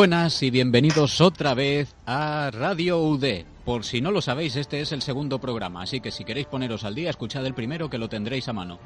[0.00, 3.44] Buenas y bienvenidos otra vez a Radio UD.
[3.66, 6.84] Por si no lo sabéis, este es el segundo programa, así que si queréis poneros
[6.84, 8.78] al día, escuchad el primero que lo tendréis a mano.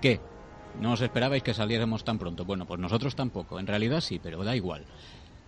[0.00, 0.20] ¿Qué?
[0.80, 2.46] ¿No os esperabais que saliéramos tan pronto?
[2.46, 4.86] Bueno, pues nosotros tampoco, en realidad sí, pero da igual.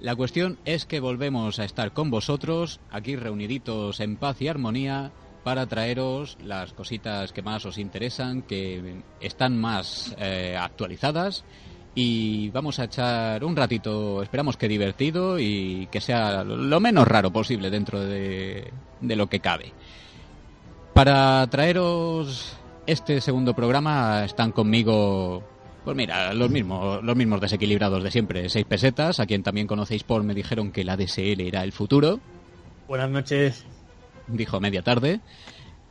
[0.00, 5.12] La cuestión es que volvemos a estar con vosotros, aquí reuniditos en paz y armonía,
[5.44, 11.42] para traeros las cositas que más os interesan, que están más eh, actualizadas
[11.94, 17.32] y vamos a echar un ratito, esperamos que divertido y que sea lo menos raro
[17.32, 19.72] posible dentro de, de lo que cabe.
[20.92, 22.56] Para traeros
[22.86, 25.42] este segundo programa están conmigo,
[25.84, 30.02] pues mira, los mismos, los mismos desequilibrados de siempre, seis pesetas, a quien también conocéis
[30.04, 32.20] por me dijeron que la DSL era el futuro.
[32.88, 33.64] Buenas noches.
[34.26, 35.20] Dijo media tarde.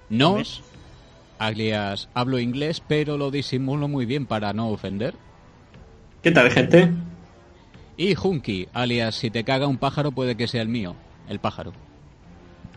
[0.09, 0.61] Nos,
[1.39, 5.15] alias hablo inglés, pero lo disimulo muy bien para no ofender.
[6.23, 6.89] ¿Qué tal, gente?
[7.97, 10.95] Y Junki, alias si te caga un pájaro puede que sea el mío,
[11.27, 11.73] el pájaro.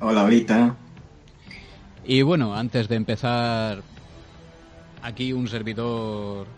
[0.00, 0.75] Hola, ahorita.
[2.05, 3.82] Y bueno, antes de empezar,
[5.00, 6.48] aquí un servidor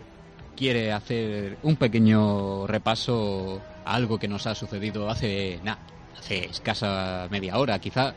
[0.56, 5.80] quiere hacer un pequeño repaso a algo que nos ha sucedido hace, nada,
[6.18, 8.14] hace escasa media hora quizá.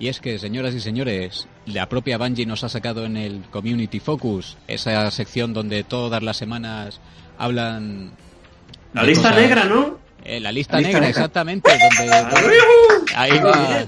[0.00, 4.00] Y es que, señoras y señores, la propia Bungie nos ha sacado en el Community
[4.00, 7.00] Focus, esa sección donde todas las semanas
[7.38, 8.12] hablan...
[8.92, 9.42] La lista cosas...
[9.42, 9.98] negra, ¿no?
[10.24, 13.14] Eh, la lista, la lista negra, negra, exactamente, donde...
[13.14, 13.86] ahí va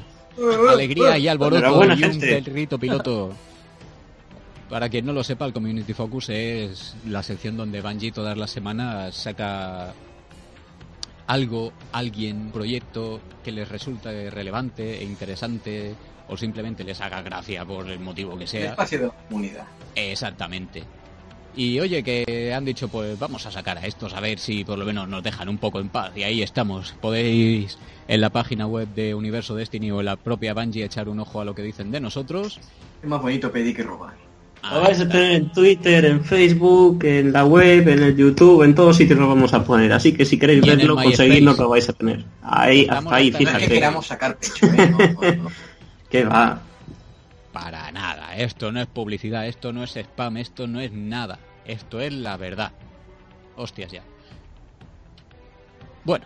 [0.70, 3.32] alegría y alboroto y un perrito piloto.
[4.68, 8.50] Para quien no lo sepa, el Community Focus es la sección donde Bungie todas las
[8.50, 9.92] semanas saca
[11.26, 15.94] algo, alguien, proyecto que les resulte relevante e interesante
[16.28, 18.60] o simplemente les haga gracia por el motivo que sea.
[18.60, 19.64] El espacio de comunidad.
[19.96, 20.84] Exactamente.
[21.56, 24.78] Y oye, que han dicho, pues vamos a sacar a estos a ver si por
[24.78, 26.12] lo menos nos dejan un poco en paz.
[26.16, 26.94] Y ahí estamos.
[27.00, 27.78] Podéis
[28.08, 31.40] en la página web de Universo Destiny o en la propia Bungie echar un ojo
[31.40, 32.60] a lo que dicen de nosotros.
[33.02, 34.14] Es más bonito pedir que robar.
[34.62, 38.74] Lo vais a tener en Twitter, en Facebook, en la web, en el YouTube, en
[38.74, 39.92] todos sitios lo vamos a poner.
[39.92, 42.24] Así que si queréis verlo, conseguidlo, lo vais a tener.
[42.42, 43.66] Ahí, hasta ahí, fíjate.
[43.66, 44.90] Que queramos sacar pecho, ¿eh?
[44.90, 45.50] no, no, no.
[46.10, 46.60] ¿Qué va?
[47.60, 48.36] Para nada.
[48.36, 51.38] Esto no es publicidad, esto no es spam, esto no es nada.
[51.66, 52.72] Esto es la verdad.
[53.54, 54.02] Hostias ya.
[56.04, 56.24] Bueno,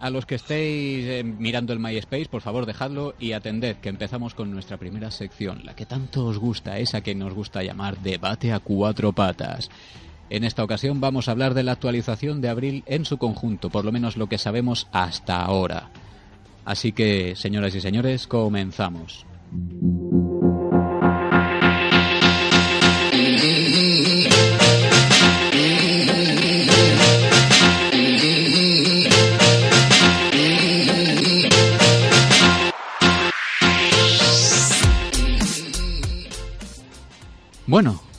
[0.00, 4.34] a los que estéis eh, mirando el MySpace, por favor dejadlo y atended que empezamos
[4.34, 8.52] con nuestra primera sección, la que tanto os gusta, esa que nos gusta llamar debate
[8.52, 9.70] a cuatro patas.
[10.28, 13.84] En esta ocasión vamos a hablar de la actualización de abril en su conjunto, por
[13.84, 15.90] lo menos lo que sabemos hasta ahora.
[16.64, 19.24] Así que, señoras y señores, comenzamos.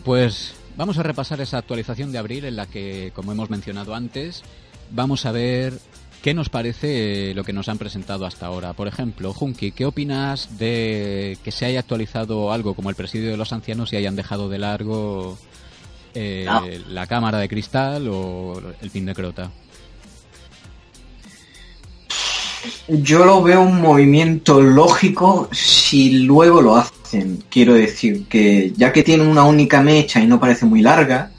[0.05, 4.43] Pues vamos a repasar esa actualización de abril en la que, como hemos mencionado antes,
[4.91, 5.73] vamos a ver
[6.21, 8.73] qué nos parece lo que nos han presentado hasta ahora.
[8.73, 13.37] Por ejemplo, Junki, ¿qué opinas de que se haya actualizado algo como el presidio de
[13.37, 15.37] los ancianos y hayan dejado de largo
[16.13, 16.63] eh, no.
[16.89, 19.51] la cámara de cristal o el pin de crota?
[22.87, 26.94] Yo lo veo un movimiento lógico si luego lo hacen.
[27.49, 31.31] Quiero decir que ya que tienen una única mecha y no parece muy larga,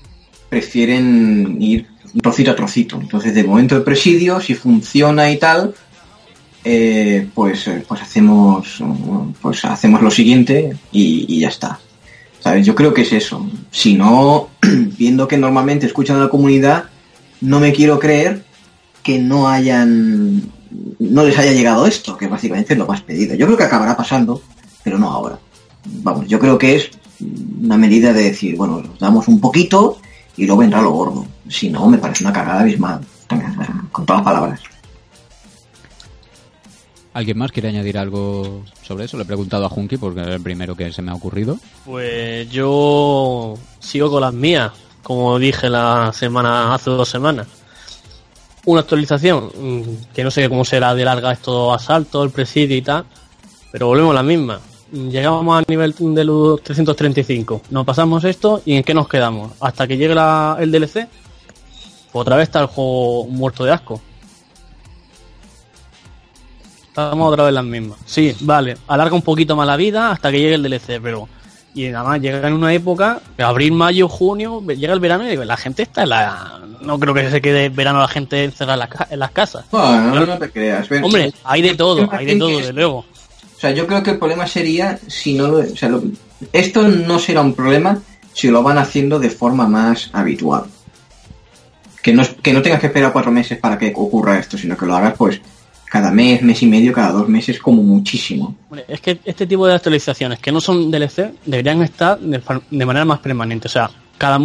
[0.48, 1.86] prefieren ir
[2.22, 2.98] trocito a trocito.
[3.00, 5.74] Entonces, de momento de presidio, si funciona y tal,
[6.64, 8.82] eh, pues, pues hacemos
[9.40, 11.78] pues hacemos lo siguiente y, y ya está.
[12.40, 12.64] ¿Sabes?
[12.64, 13.48] Yo creo que es eso.
[13.70, 16.84] Si no, viendo que normalmente escuchan a la comunidad,
[17.40, 18.44] no me quiero creer
[19.02, 20.52] que no hayan
[20.98, 23.34] no les haya llegado esto, que básicamente es lo más pedido.
[23.34, 24.42] Yo creo que acabará pasando,
[24.82, 25.38] pero no ahora.
[26.02, 26.90] Vamos, yo creo que es
[27.62, 29.98] una medida de decir, bueno, nos damos un poquito
[30.36, 31.26] y luego vendrá lo gordo.
[31.48, 33.00] Si no, me parece una cagada abismal,
[33.92, 34.60] con todas las palabras.
[37.16, 39.16] ¿Alguien más quiere añadir algo sobre eso?
[39.16, 41.58] Le he preguntado a Junki porque es el primero que se me ha ocurrido.
[41.86, 44.72] Pues yo sigo con las mías,
[45.02, 47.46] como dije la semana, hace dos semanas.
[48.66, 52.82] Una actualización, mm, que no sé cómo será de larga esto asalto, el presidio y
[52.82, 53.06] tal,
[53.72, 54.60] pero volvemos a la misma.
[54.92, 59.52] Llegamos a nivel de luz 335, nos pasamos esto y ¿en qué nos quedamos?
[59.60, 61.08] Hasta que llegue el DLC,
[62.12, 64.00] otra vez está el juego muerto de asco.
[66.86, 67.98] Estamos otra vez las mismas.
[68.06, 71.28] Sí, vale, alarga un poquito más la vida hasta que llegue el DLC, pero.
[71.74, 75.56] Y nada más llega en una época, abril, mayo, junio, llega el verano y la
[75.58, 76.60] gente está en la.
[76.80, 79.66] No creo que se quede verano la gente encerrada en las, casas.
[79.70, 80.88] Bueno, no, te creas.
[81.02, 83.04] Hombre, hay de todo, hay de todo, de luego.
[83.56, 85.58] O sea, yo creo que el problema sería si no lo.
[85.58, 85.90] O sea,
[86.52, 87.98] esto no será un problema
[88.34, 90.64] si lo van haciendo de forma más habitual.
[92.02, 94.86] Que no, que no tengas que esperar cuatro meses para que ocurra esto, sino que
[94.86, 95.40] lo hagas pues
[95.90, 98.54] cada mes, mes y medio, cada dos meses como muchísimo.
[98.86, 103.20] Es que este tipo de actualizaciones que no son DLC deberían estar de, manera más
[103.20, 104.38] permanente, o sea, cada,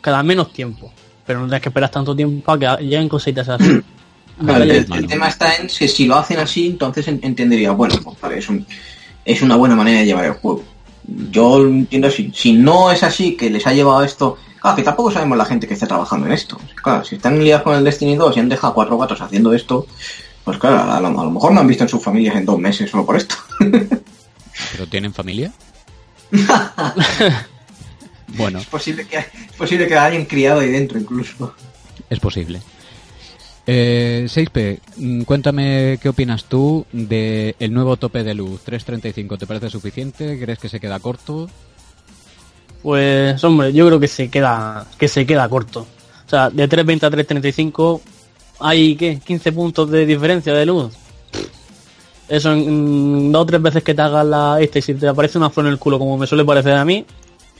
[0.00, 0.92] cada menos tiempo,
[1.24, 3.80] pero no tienes que esperar tanto tiempo para que lleguen cositas así.
[4.40, 8.48] el, tema está en que si lo hacen así, entonces entendería, bueno, pues
[9.24, 10.64] es, una buena manera de llevar el juego.
[11.30, 12.30] Yo entiendo así.
[12.34, 14.38] Si no es así, que les ha llevado esto...
[14.60, 16.60] Claro, que tampoco sabemos la gente que está trabajando en esto.
[16.82, 19.86] Claro, si están liados con el Destiny 2 y han dejado cuatro gatos haciendo esto,
[20.44, 23.06] pues claro, a lo, mejor no han visto en sus familias en dos meses solo
[23.06, 23.36] por esto.
[23.60, 25.50] ¿Pero tienen familia?
[28.28, 28.58] bueno.
[28.58, 31.54] Es posible, que, es posible que hayan criado ahí dentro incluso.
[32.10, 32.60] Es posible.
[33.72, 39.38] Eh, 6P, mm, cuéntame qué opinas tú del el nuevo tope de luz 335.
[39.38, 40.40] ¿Te parece suficiente?
[40.40, 41.48] ¿Crees que se queda corto?
[42.82, 45.86] Pues hombre, yo creo que se queda que se queda corto.
[46.26, 48.00] O sea, de 320 a 335
[48.58, 49.20] hay, ¿qué?
[49.24, 50.92] 15 puntos de diferencia de luz.
[52.28, 55.38] Eso en dos o tres veces que te hagas la este y si te aparece
[55.38, 57.06] una flor en el culo como me suele parecer a mí,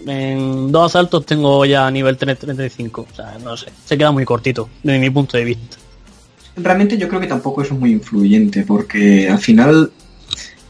[0.04, 3.06] en dos asaltos tengo ya nivel 335.
[3.12, 5.79] O sea, no sé, se queda muy cortito desde mi punto de vista.
[6.62, 9.90] Realmente yo creo que tampoco eso es muy influyente porque al final,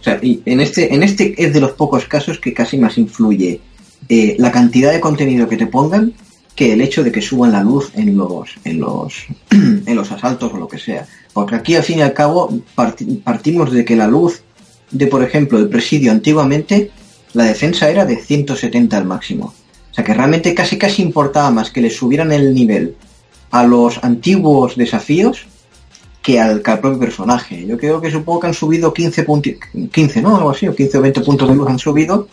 [0.01, 3.61] o sea, en este, en este es de los pocos casos que casi más influye
[4.09, 6.15] eh, la cantidad de contenido que te pongan
[6.55, 9.15] que el hecho de que suban la luz en los, en los,
[9.51, 11.07] en los asaltos o lo que sea.
[11.33, 12.53] Porque aquí al fin y al cabo
[13.25, 14.43] partimos de que la luz
[14.91, 16.91] de, por ejemplo, el presidio antiguamente,
[17.33, 19.55] la defensa era de 170 al máximo.
[19.91, 22.97] O sea que realmente casi casi importaba más que le subieran el nivel
[23.51, 25.47] a los antiguos desafíos
[26.22, 27.67] que al, propio personaje.
[27.67, 29.55] Yo creo que supongo que han subido 15 puntos,
[29.90, 30.37] 15, ¿no?
[30.37, 32.28] Algo así, o 15 o 20 puntos de luz han subido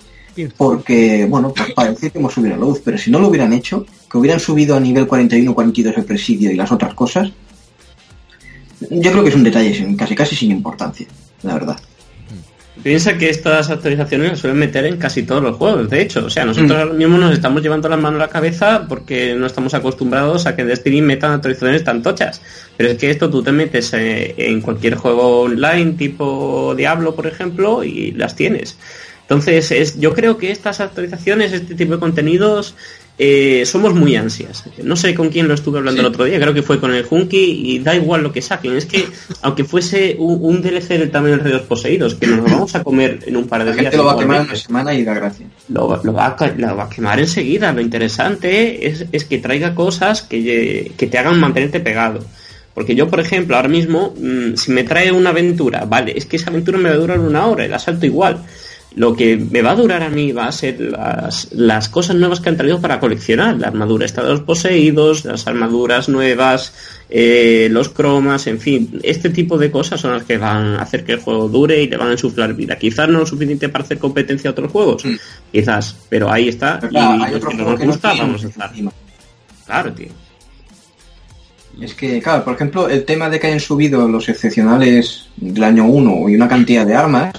[0.55, 3.85] porque, bueno, pues parece que hemos subido la luz, pero si no lo hubieran hecho,
[4.09, 7.31] que hubieran subido a nivel 41 42 el presidio y las otras cosas,
[8.79, 11.07] yo creo que es un detalle casi casi sin importancia,
[11.41, 11.79] la verdad.
[12.83, 16.25] Piensa que estas actualizaciones las suelen meter en casi todos los juegos, de hecho.
[16.25, 16.81] O sea, nosotros mm.
[16.81, 20.56] ahora mismo nos estamos llevando las manos a la cabeza porque no estamos acostumbrados a
[20.56, 22.41] que Destiny metan actualizaciones tan tochas.
[22.77, 27.28] Pero es que esto tú te metes eh, en cualquier juego online, tipo Diablo, por
[27.28, 28.78] ejemplo, y las tienes.
[29.21, 32.75] Entonces, es, yo creo que estas actualizaciones, este tipo de contenidos,
[33.19, 34.64] eh, somos muy ansias.
[34.83, 37.04] No sé con quién lo estuve hablando el otro día, creo que fue con el
[37.04, 38.78] Junkie y da igual lo que saquen.
[38.78, 39.07] Es que,
[39.42, 43.19] aunque fuese un, DLC del tamaño de los poseídos, que nos lo vamos a comer
[43.26, 43.95] en un par de días.
[43.95, 45.47] lo va a quemar en una semana y da gracia.
[45.69, 47.74] Lo, va, a, quemar enseguida.
[47.74, 52.24] Lo interesante es, que traiga cosas que, que te hagan mantenerte pegado.
[52.76, 56.36] Porque yo, por ejemplo, ahora mismo, mm, si me trae una aventura, vale, es que
[56.36, 58.44] esa aventura me va a durar una hora, el asalto igual
[58.97, 62.39] lo que me va a durar a mí va a ser las, las cosas nuevas
[62.39, 63.56] que han traído para coleccionar.
[63.59, 66.73] La armadura está de los poseídos, las armaduras nuevas,
[67.07, 68.99] eh, los cromas, en fin.
[69.04, 71.87] Este tipo de cosas son las que van a hacer que el juego dure y
[71.87, 72.75] le van a insuflar vida.
[72.75, 75.16] Quizás no lo suficiente para hacer competencia a otros juegos, mm.
[75.51, 76.80] quizás, pero ahí está.
[76.89, 78.71] y hay que nos gusta, vamos a estar.
[79.68, 80.09] Claro, tío.
[81.80, 85.85] Es que, claro, por ejemplo, el tema de que hayan subido los excepcionales del año
[85.85, 87.35] 1 y una cantidad de armas,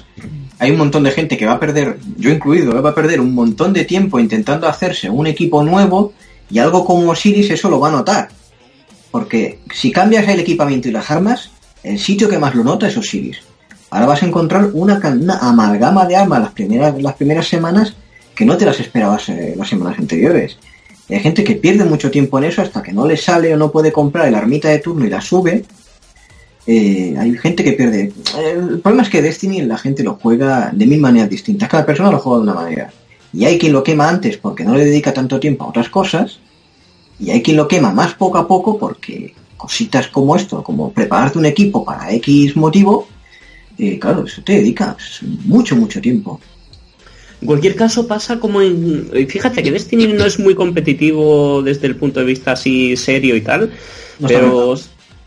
[0.59, 3.35] hay un montón de gente que va a perder, yo incluido, va a perder un
[3.35, 6.13] montón de tiempo intentando hacerse un equipo nuevo
[6.51, 8.29] y algo como Osiris eso lo va a notar.
[9.11, 11.51] Porque si cambias el equipamiento y las armas,
[11.83, 13.39] el sitio que más lo nota es Osiris.
[13.91, 15.01] Ahora vas a encontrar una,
[15.41, 17.95] amalgama de armas las primeras, las primeras semanas
[18.35, 20.59] que no te las esperabas eh, las semanas anteriores.
[21.09, 23.73] hay gente que pierde mucho tiempo en eso hasta que no le sale o no
[23.73, 25.65] puede comprar el armita de turno y la sube
[26.71, 28.13] eh, hay gente que pierde.
[28.39, 31.67] El problema es que Destiny la gente lo juega de mil maneras distintas.
[31.67, 32.93] Cada persona lo juega de una manera.
[33.33, 36.41] Y hay quien lo quema antes porque no le dedica tanto tiempo a otras cosas.
[37.19, 41.39] Y hay quien lo quema más poco a poco porque cositas como esto, como prepararte
[41.39, 43.09] un equipo para X motivo,
[43.79, 44.95] eh, claro, eso te dedica
[45.47, 46.39] mucho, mucho tiempo.
[47.41, 49.09] En cualquier caso pasa como en...
[49.27, 53.41] Fíjate que Destiny no es muy competitivo desde el punto de vista así serio y
[53.41, 53.73] tal,
[54.27, 54.77] pero...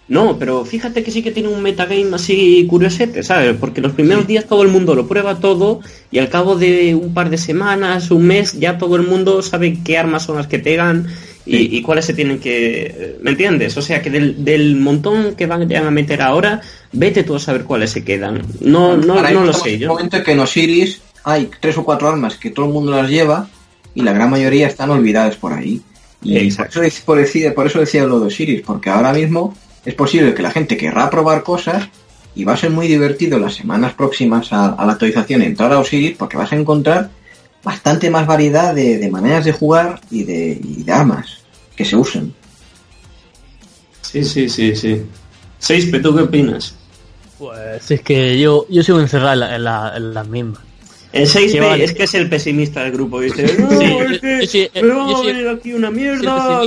[0.07, 3.55] No, pero fíjate que sí que tiene un metagame así curiosete, ¿sabes?
[3.57, 5.79] Porque los primeros días todo el mundo lo prueba todo
[6.11, 9.77] y al cabo de un par de semanas, un mes, ya todo el mundo sabe
[9.85, 11.07] qué armas son las que pegan
[11.45, 13.17] y, cuáles se tienen que...
[13.21, 13.75] ¿Me entiendes?
[13.77, 17.91] O sea que del, montón que van a meter ahora, vete tú a saber cuáles
[17.91, 18.41] se quedan.
[18.59, 19.77] No, no, no lo sé.
[19.77, 19.89] Yo.
[19.89, 23.47] momento que en Osiris hay tres o cuatro armas que todo el mundo las lleva
[23.95, 25.81] y la gran mayoría están olvidadas por ahí.
[26.23, 29.93] Y por eso, por, decía, por eso decía lo de Osiris, porque ahora mismo es
[29.95, 31.87] posible que la gente querrá probar cosas
[32.35, 36.15] y va a ser muy divertido las semanas próximas a, la actualización entrar a Osiris
[36.17, 37.09] porque vas a encontrar
[37.63, 41.39] bastante más variedad de, maneras de jugar y de, armas
[41.75, 42.33] que se usen.
[44.01, 45.03] Sí, sí, sí, sí.
[45.59, 46.75] Seis, ¿tú qué opinas?
[47.37, 50.59] Pues es que yo, yo sigo encerrado en, la, en las mismas.
[51.13, 55.17] El 6B es que es el pesimista del grupo, dice, no, es que me va
[55.17, 56.61] a venir aquí una mierda,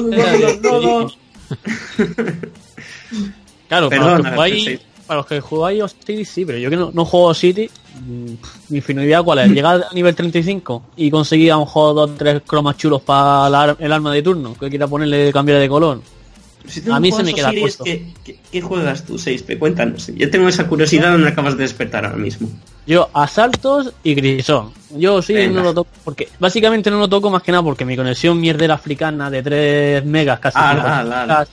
[3.68, 6.90] Claro, para, los que jugáis, para los que jugáis City sí, pero yo que no,
[6.92, 7.68] no juego City,
[8.00, 8.32] mm,
[8.68, 12.42] mi finalidad cuál es, llegar a nivel 35 y conseguir a un juego dos tres
[12.46, 16.00] cromas chulos para el arma de turno, que quiera ponerle cambiar de color
[16.90, 17.84] a mí se me queda puesto.
[17.84, 19.58] ¿qué, juegas tú, 6P?
[19.58, 20.06] Cuéntanos.
[20.14, 22.48] Yo tengo esa curiosidad donde acabas de despertar ahora mismo.
[22.86, 24.72] Yo, asaltos y grisón.
[24.90, 27.96] Yo sí no lo toco, porque básicamente no lo toco más que nada porque mi
[27.96, 31.44] conexión mierdera africana de 3 megas casi ah,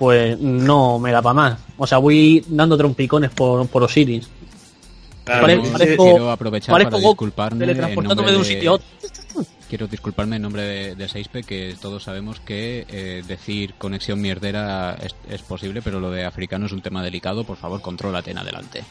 [0.00, 1.58] pues no me da para más.
[1.76, 4.30] O sea, voy dando trompicones por, por Osiris.
[5.24, 5.62] Claro,
[5.96, 8.88] quiero aprovechar para disculparme de un sitio a otro
[9.68, 14.96] quiero disculparme en nombre de, de 6P, que todos sabemos que eh, decir conexión mierdera
[15.28, 17.44] es, posible, pero lo de africano es un tema delicado.
[17.44, 18.82] Por favor, contrólate en adelante.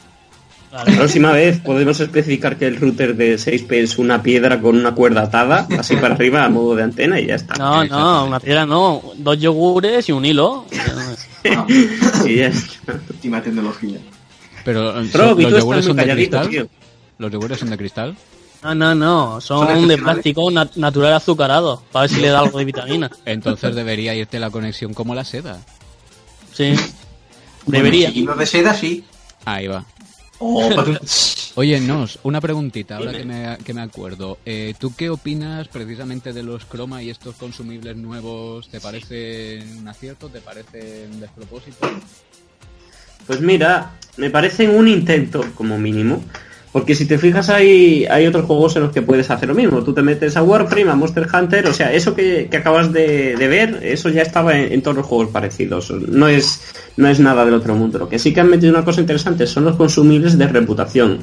[0.72, 4.94] La próxima vez podemos especificar que el router de 6P es una piedra con una
[4.94, 7.56] cuerda atada, así para arriba a modo de antena y ya está.
[7.56, 9.02] No, no, una piedra no.
[9.16, 10.66] Dos yogures y un hilo.
[12.24, 13.00] y ya está.
[13.10, 13.98] Última tecnología.
[14.64, 16.68] Pero, los yogures son de cristal.
[17.18, 18.16] ¿Los yogures son de cristal?
[18.62, 22.64] No, no, no, son, de plástico natural azucarado, para ver si le da algo de
[22.66, 23.10] vitamina.
[23.24, 25.58] Entonces debería irte la conexión como la seda.
[26.52, 26.74] Sí,
[27.66, 28.10] debería.
[28.10, 29.04] Y no de seda, sí.
[29.46, 29.84] Ahí va.
[30.42, 30.70] Oh,
[31.56, 34.38] Oye, Nos, una preguntita, ahora que me, que me acuerdo.
[34.46, 38.68] Eh, ¿Tú qué opinas precisamente de los croma y estos consumibles nuevos?
[38.70, 40.28] ¿Te parecen un acierto?
[40.28, 41.86] ¿Te parecen un despropósito?
[43.26, 46.24] Pues mira, me parecen un intento, como mínimo.
[46.72, 49.82] Porque si te fijas hay, hay otros juegos en los que puedes hacer lo mismo.
[49.82, 53.80] Tú te metes a Warframe, a Monster Hunter, o sea, eso que, acabas de, ver,
[53.82, 55.90] eso ya estaba en, todos los juegos parecidos.
[55.90, 56.60] No es,
[56.96, 57.98] no es nada del otro mundo.
[57.98, 61.18] Lo que sí que han metido una cosa interesante son los consumibles de reputación.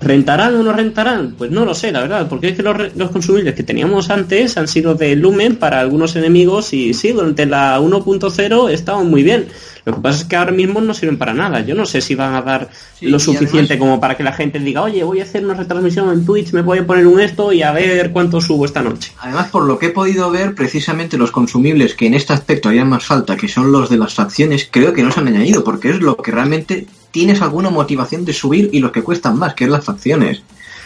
[0.00, 1.34] ¿Rentarán o no rentarán?
[1.36, 4.56] Pues no lo sé, la verdad, porque es que los, los, consumibles que teníamos antes
[4.56, 9.48] han sido de Lumen para algunos enemigos y sí, durante la 1.0 estaban muy bien.
[9.88, 11.60] Lo que pasa es que ahora mismo no sirven para nada.
[11.60, 12.68] Yo no sé si van a dar
[13.00, 16.26] lo suficiente como para que la gente diga, oye, voy a hacer una retransmisión en
[16.26, 19.12] Twitch, me voy a poner un esto y a ver cuánto subo esta noche.
[19.18, 22.88] Además, por lo que he podido ver, precisamente los consumibles que en este aspecto harían
[22.88, 25.88] más falta, que son los de las facciones, creo que no se han añadido, porque
[25.88, 29.64] es lo que realmente tienes alguna motivación de subir y los que cuestan más, que
[29.64, 30.42] es las facciones.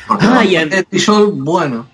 [0.07, 0.71] Porque ah, y el
[1.33, 1.87] bueno.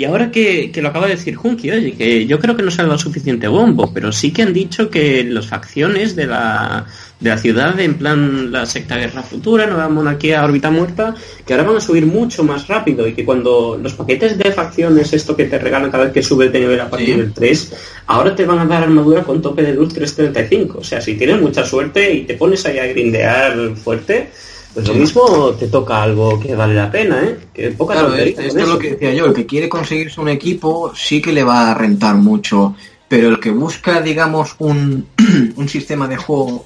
[0.00, 2.80] Y ahora que, lo acaba de decir Junki, oye, que yo creo que no se
[2.80, 6.86] ha dado suficiente bombo, pero sí que han dicho que las facciones de la,
[7.20, 11.14] de la ciudad, en plan la secta guerra futura, nueva monarquía órbita muerta,
[11.44, 15.12] que ahora van a subir mucho más rápido y que cuando los paquetes de facciones,
[15.12, 17.72] esto que te regalan cada vez que subes de nivel a partir del 3,
[18.06, 20.78] ahora te van a dar armadura con tope de luz 335.
[20.78, 24.30] O sea, si tienes mucha suerte y te pones ahí a grindear fuerte,
[24.74, 27.38] pues lo mismo te toca algo que vale la pena, ¿eh?
[27.52, 30.92] Que poca claro, esto es lo que decía yo, el que quiere conseguirse un equipo
[30.94, 32.74] sí que le va a rentar mucho,
[33.08, 35.06] pero el que busca, digamos, un,
[35.56, 36.64] un sistema de juego,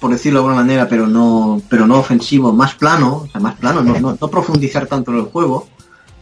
[0.00, 3.54] por decirlo de alguna manera, pero no, pero no ofensivo, más plano, o sea, más
[3.54, 5.68] plano, no, no, no profundizar tanto en el juego,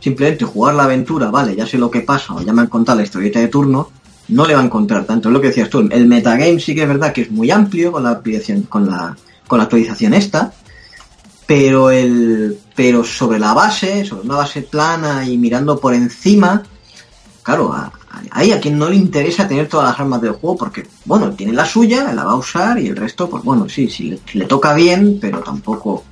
[0.00, 2.98] simplemente jugar la aventura, vale, ya sé lo que pasa, o ya me han contado
[2.98, 3.88] la historieta de turno,
[4.28, 5.28] no le va a encontrar tanto.
[5.28, 7.92] Es lo que decías tú, el metagame sí que es verdad que es muy amplio
[7.92, 8.20] con la
[8.68, 9.16] con la,
[9.46, 10.52] con la actualización esta,
[11.46, 16.62] pero el pero sobre la base, sobre una base plana y mirando por encima,
[17.42, 17.72] claro,
[18.30, 21.52] hay a quien no le interesa tener todas las armas del juego porque, bueno, tiene
[21.52, 24.74] la suya, la va a usar y el resto, pues bueno, sí, sí, le toca
[24.74, 26.04] bien, pero tampoco,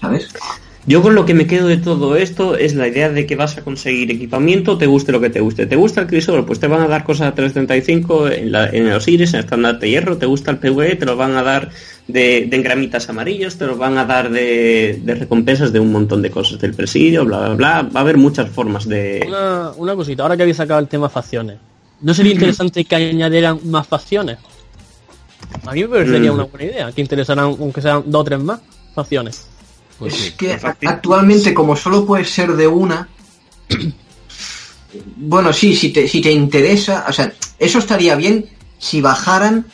[0.00, 0.28] ¿sabes?
[0.86, 3.56] Yo con lo que me quedo de todo esto es la idea de que vas
[3.58, 5.66] a conseguir equipamiento, te guste lo que te guste.
[5.66, 6.46] ¿Te gusta el crisol?
[6.46, 9.44] Pues te van a dar cosas a 335 en, la, en los iris, en el
[9.44, 10.16] estándar de hierro.
[10.16, 10.96] ¿Te gusta el PvE?
[10.96, 11.68] Te lo van a dar
[12.08, 16.22] de, de engramitas amarillos, te lo van a dar de, de recompensas de un montón
[16.22, 17.82] de cosas del presidio, bla, bla, bla.
[17.82, 19.22] Va a haber muchas formas de...
[19.28, 21.58] Una, una cosita, ahora que habéis sacado el tema facciones,
[22.00, 24.38] ¿no sería interesante que añadieran más facciones?
[25.66, 26.34] A mí me parecería Mm.
[26.34, 28.60] una buena idea, que interesaran, aunque sean dos o tres más
[28.94, 29.46] facciones.
[30.00, 30.32] Pues es sí.
[30.32, 30.88] que efectivamente.
[30.88, 33.08] actualmente, como solo puede ser de una,
[35.16, 38.46] bueno, sí, si te, si te interesa, o sea, eso estaría bien
[38.78, 39.66] si bajaran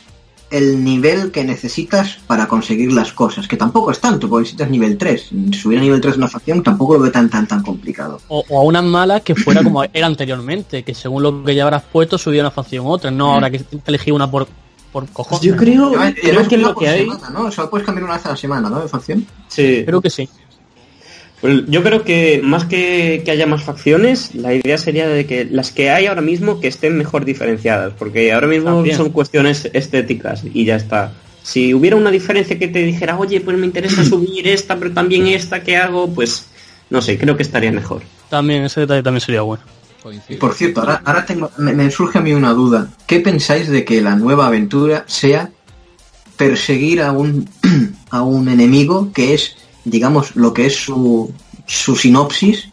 [0.51, 4.97] el nivel que necesitas para conseguir las cosas, que tampoco es tanto, porque necesitas nivel
[4.97, 5.29] 3.
[5.51, 8.19] Subir a nivel 3 una facción tampoco lo veo tan tan tan complicado.
[8.27, 11.63] O, o a unas malas que fuera como era anteriormente, que según lo que ya
[11.63, 14.47] habrás puesto subía una facción u otra, no ahora que elegí una por,
[14.97, 15.41] por cojones.
[15.45, 17.01] Yo creo, además que lo que hay...
[17.01, 17.51] semana, ¿no?
[17.51, 18.81] Solo puedes cambiar una vez a la semana, ¿no?
[18.81, 19.27] De facción.
[19.47, 19.83] Sí.
[19.85, 20.27] Creo que sí.
[21.39, 25.45] Pues yo creo que más que, que haya más facciones, la idea sería de que
[25.45, 28.97] las que hay ahora mismo que estén mejor diferenciadas, porque ahora mismo También.
[28.97, 31.13] son cuestiones estéticas y ya está.
[31.43, 35.27] Si hubiera una diferencia que te dijera, oye, pues me interesa subir esta, pero también
[35.27, 36.07] esta, ¿qué hago?
[36.09, 36.47] Pues
[36.89, 38.01] no sé, creo que estaría mejor.
[38.29, 39.63] También, ese detalle también sería bueno.
[40.29, 41.25] Y por cierto, ahora, ahora
[41.57, 42.89] me, surge a mí una duda.
[43.05, 45.51] ¿Qué pensáis de que la nueva aventura sea
[46.35, 47.49] perseguir a un,
[48.09, 51.33] a un enemigo que es, digamos, lo que es su,
[51.65, 52.69] su sinopsis?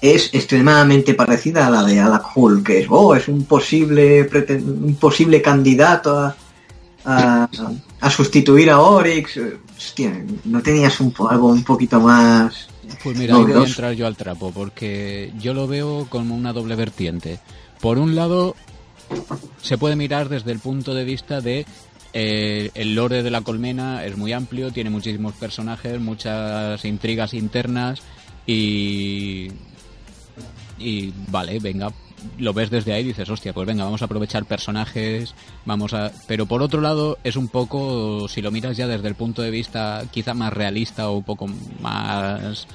[0.00, 4.96] Es extremadamente parecida a la de Alak Hull, que es, oh, es un posible, un
[4.96, 7.48] posible candidato a,
[8.00, 9.36] a, sustituir a Oryx.
[9.36, 12.68] Eh, Hostia, ¿no tenías un, algo un poquito más...
[13.02, 16.52] Pues mira, ahí voy a entrar yo al trapo, porque yo lo veo como una
[16.52, 17.38] doble vertiente.
[17.80, 18.56] Por un lado,
[19.62, 21.66] se puede mirar desde el punto de vista de
[22.12, 28.00] eh, el lore de la colmena es muy amplio, tiene muchísimos personajes, muchas intrigas internas
[28.46, 29.48] y
[30.78, 31.92] y vale, venga,
[32.38, 36.12] lo ves desde ahí y dices, hostia, pues venga, vamos a aprovechar personajes, vamos a...
[36.26, 39.50] Pero por otro lado, es un poco, si lo miras ya desde el punto de
[39.50, 41.46] vista quizá más realista o un poco
[41.80, 42.66] más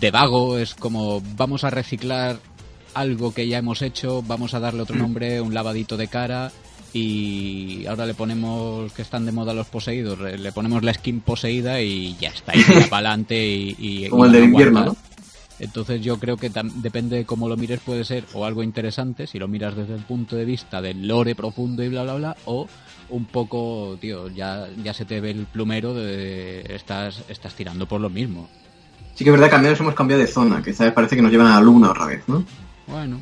[0.00, 2.38] de vago, es como, vamos a reciclar
[2.94, 6.50] algo que ya hemos hecho, vamos a darle otro nombre, un lavadito de cara
[6.92, 11.80] y ahora le ponemos que están de moda los poseídos, le ponemos la skin poseída
[11.80, 15.07] y ya está, y para adelante y, y- Como y el del invierno, aguantar.
[15.60, 19.38] Entonces yo creo que depende de cómo lo mires puede ser o algo interesante si
[19.38, 22.68] lo miras desde el punto de vista del lore profundo y bla bla bla o
[23.10, 28.00] un poco, tío, ya, ya se te ve el plumero de estás, estás tirando por
[28.00, 28.48] lo mismo.
[29.14, 30.92] Sí que es verdad que al menos hemos cambiado de zona, que ¿sabes?
[30.92, 32.44] parece que nos llevan a la luna otra vez, ¿no?
[32.86, 33.20] Bueno,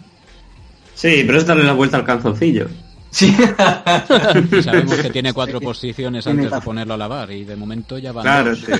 [0.94, 2.68] Sí, pero es darle la vuelta al calzoncillo.
[3.11, 3.35] Sí.
[4.62, 8.12] sabemos que tiene cuatro posiciones Tiene antes de ponerlo a lavar y de momento ya
[8.12, 8.61] van Claro, dos.
[8.61, 8.72] sí.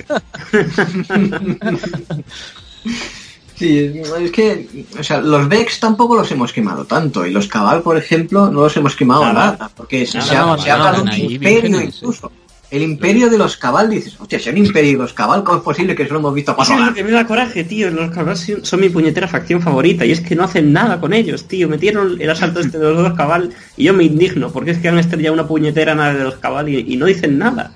[3.57, 4.67] Sí, es es que,
[4.99, 8.61] o sea, los Vex tampoco los hemos quemado tanto, y los Cabal, por ejemplo, no
[8.61, 9.51] los hemos quemado Nada.
[9.53, 12.31] nada, porque se, Nada, se nada, se habla nada, de un imperio incluso.
[12.69, 15.59] El imperio de los Cabal, dices, hostia, si hay un imperio de los Cabal, ¿cómo
[15.59, 16.79] es posible que solo hemos visto pasar?
[16.81, 20.11] lo que me da coraje, tío, los cabals son- son mi puñetera facción favorita y
[20.11, 21.69] es que no hacen nada con ellos, tío.
[21.69, 24.89] Metieron el asalto este de los dos cabal y yo me indigno porque es que
[24.89, 27.71] han estrellado una puñetera nave de los cabal y, y no dicen nada.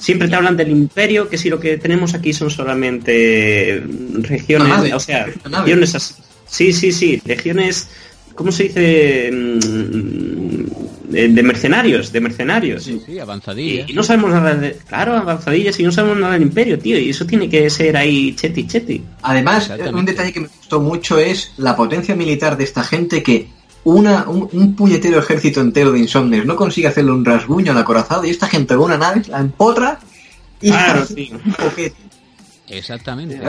[0.00, 3.82] Siempre te hablan del imperio, que si lo que tenemos aquí son solamente
[4.14, 6.14] regiones, nave, o sea, regiones así.
[6.46, 7.88] Sí, sí, sí, regiones,
[8.34, 9.30] ¿cómo se dice?
[9.32, 10.64] Mm,
[11.10, 12.84] De, de mercenarios, de mercenarios.
[12.84, 13.84] Sí, Y, avanzadilla.
[13.88, 14.76] y no sabemos nada de...
[14.88, 16.96] Claro, avanzadillas y no sabemos nada del imperio, tío.
[17.00, 19.02] Y eso tiene que ser ahí cheti cheti.
[19.22, 23.48] Además, un detalle que me gustó mucho es la potencia militar de esta gente que
[23.84, 28.24] una, un, un puñetero ejército entero de insomnes no consigue hacerle un rasguño al acorazado
[28.24, 29.98] y esta gente con una nave la empotra
[30.60, 31.96] y Claro, un poquete.
[32.68, 33.40] Exactamente.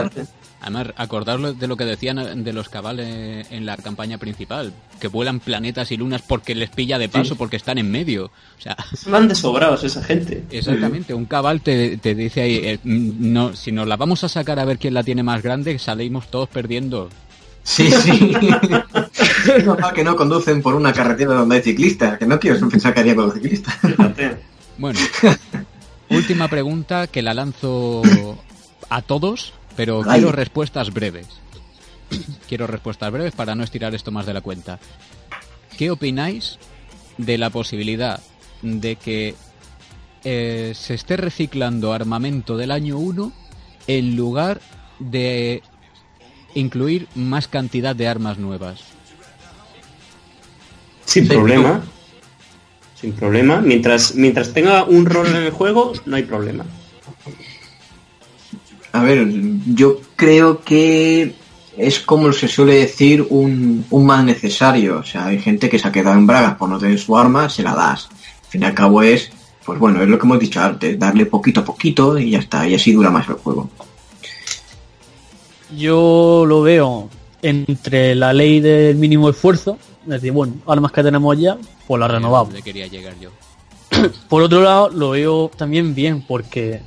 [0.60, 5.40] Además, acordaros de lo que decían de los cabales en la campaña principal, que vuelan
[5.40, 8.26] planetas y lunas porque les pilla de paso, porque están en medio.
[8.26, 10.44] O sea, Van de sobrados esa gente.
[10.50, 14.28] exactamente, un cabal te, te dice ahí, eh, mm, no, si nos la vamos a
[14.28, 17.10] sacar a ver quién la tiene más grande, salimos todos perdiendo.
[17.64, 18.36] Sí, sí.
[19.56, 22.92] Es normal que no conducen por una carretera donde hay ciclistas, que no quiero pensar
[22.92, 23.74] que haría con los ciclistas.
[24.78, 24.98] Bueno,
[26.08, 28.02] última pregunta que la lanzo
[28.88, 30.20] a todos, pero Ay.
[30.20, 31.28] quiero respuestas breves.
[32.48, 34.78] Quiero respuestas breves para no estirar esto más de la cuenta.
[35.78, 36.58] ¿Qué opináis
[37.18, 38.20] de la posibilidad
[38.62, 39.34] de que
[40.24, 43.32] eh, se esté reciclando armamento del año 1
[43.88, 44.60] en lugar
[44.98, 45.62] de
[46.54, 48.80] incluir más cantidad de armas nuevas?
[51.04, 51.82] Sin problema.
[53.00, 53.60] Sin problema.
[53.60, 56.64] Mientras, mientras tenga un rol en el juego, no hay problema.
[58.92, 59.26] A ver,
[59.74, 61.34] yo creo que
[61.76, 64.98] es como se suele decir un, un mal necesario.
[64.98, 67.48] O sea, hay gente que se ha quedado en bragas por no tener su arma,
[67.48, 68.08] se la das.
[68.10, 69.30] Al fin y al cabo es,
[69.64, 72.66] pues bueno, es lo que hemos dicho antes, darle poquito a poquito y ya está,
[72.68, 73.70] y así dura más el juego.
[75.76, 77.08] Yo lo veo
[77.42, 81.56] entre la ley del mínimo esfuerzo, es decir, bueno, armas que tenemos ya,
[81.86, 82.48] pues las renovamos.
[82.48, 83.30] ¿Dónde quería llegar yo?
[84.28, 86.80] Por otro lado, lo veo también bien, porque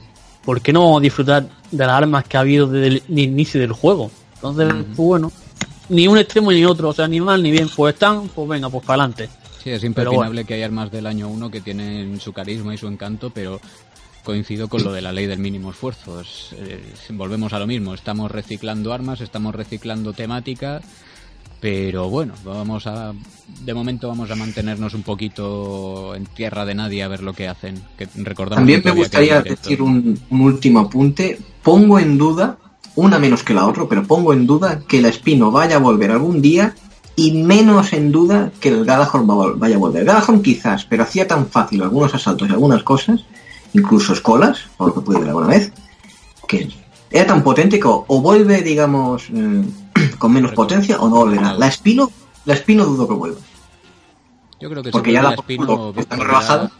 [0.43, 4.11] ¿por qué no disfrutar de las armas que ha habido desde el inicio del juego?
[4.35, 5.31] Entonces, pues bueno,
[5.89, 8.69] ni un extremo ni otro, o sea, ni mal ni bien, pues están, pues venga,
[8.69, 9.29] pues para adelante.
[9.63, 12.87] Sí, es impepinable que hay armas del año 1 que tienen su carisma y su
[12.87, 13.59] encanto, pero
[14.25, 16.19] coincido con lo de la ley del mínimo esfuerzo.
[16.19, 20.81] Es, eh, volvemos a lo mismo, estamos reciclando armas, estamos reciclando temática,
[21.61, 23.13] pero bueno, vamos a
[23.63, 27.47] de momento vamos a mantenernos un poquito en tierra de nadie a ver lo que
[27.47, 27.81] hacen.
[27.97, 31.39] Que recordamos También que me gustaría decir un, un último apunte.
[31.63, 32.57] Pongo en duda,
[32.95, 36.11] una menos que la otra, pero pongo en duda que la Espino vaya a volver
[36.11, 36.75] algún día
[37.15, 40.03] y menos en duda que el Galahorn vaya a volver.
[40.03, 43.23] Galahorn quizás, pero hacía tan fácil algunos asaltos y algunas cosas,
[43.75, 45.71] incluso escolas, por lo que pude ver alguna vez,
[46.47, 46.69] que
[47.11, 49.63] era tan potente que o, vuelve, digamos, eh,
[50.17, 51.53] con menos potencia o no volverá.
[51.53, 52.11] La Espino,
[52.45, 53.39] la Espino dudo que vuelva.
[54.59, 56.71] Yo creo que Porque si ya vuelve la Espino, está volverá- rebajada.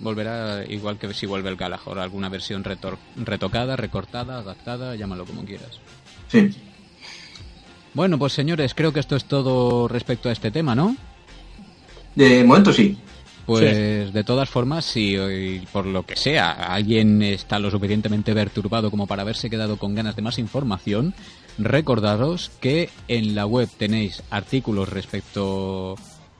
[0.00, 5.44] Volverá igual que si vuelve el Galahor, alguna versión retor- retocada, recortada, adaptada, llámalo como
[5.44, 5.80] quieras.
[6.28, 6.50] Sí.
[7.94, 10.94] Bueno, pues señores, creo que esto es todo respecto a este tema, ¿no?
[12.14, 12.96] De momento sí.
[13.48, 18.90] Pues de todas formas, si hoy, por lo que sea alguien está lo suficientemente perturbado
[18.90, 21.14] como para haberse quedado con ganas de más información,
[21.56, 25.96] recordaros que en la web tenéis artículos respecto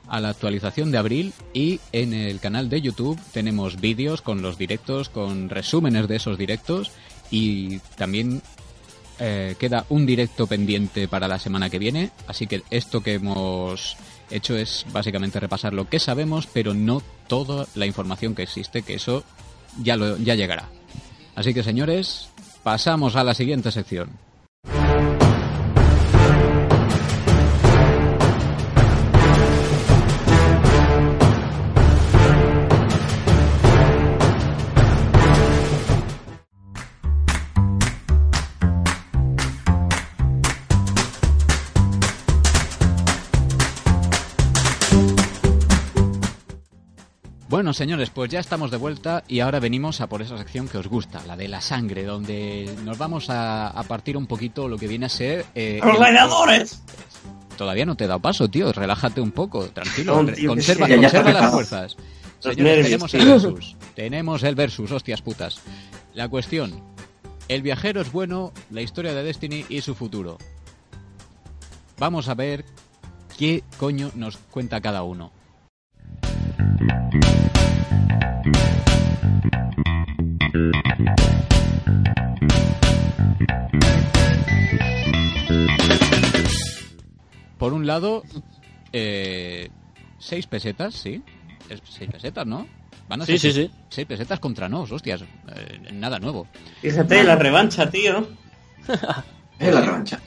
[0.07, 4.59] a la actualización de abril y en el canal de YouTube tenemos vídeos con los
[4.59, 6.91] directos, con resúmenes de esos directos
[7.31, 8.43] y también
[9.19, 13.97] eh, queda un directo pendiente para la semana que viene, así que esto que hemos
[14.29, 18.95] hecho es básicamente repasar lo que sabemos, pero no toda la información que existe, que
[18.95, 19.23] eso
[19.81, 20.69] ya, lo, ya llegará.
[21.35, 22.29] Así que señores,
[22.63, 24.09] pasamos a la siguiente sección.
[47.59, 50.77] Bueno, señores, pues ya estamos de vuelta y ahora venimos a por esa sección que
[50.77, 54.77] os gusta, la de la sangre, donde nos vamos a, a partir un poquito lo
[54.77, 55.45] que viene a ser...
[55.55, 56.81] eh, ¡Los el- gladiadores!
[57.57, 58.71] Todavía no te he dado paso, tío.
[58.71, 60.15] Relájate un poco, tranquilo.
[60.15, 61.97] No, Re- tío, que conserva sí, conserva las fuerzas.
[62.39, 63.75] Señores, tenemos el versus.
[63.93, 65.59] Tenemos el versus, hostias putas.
[66.13, 66.81] La cuestión.
[67.49, 70.37] El viajero es bueno, la historia de Destiny y su futuro.
[71.97, 72.63] Vamos a ver
[73.37, 75.33] qué coño nos cuenta cada uno.
[87.57, 88.23] Por un lado,
[88.93, 89.69] eh,
[90.17, 91.23] seis pesetas, sí.
[91.69, 92.65] Es seis pesetas, ¿no?
[93.09, 93.71] Van a Sí, ser sí, sí.
[93.89, 95.21] seis pesetas contra nos, hostias.
[95.21, 96.47] eh, nada nuevo.
[96.81, 98.27] Fíjate, la revancha, tío.
[99.59, 100.19] Es la revancha.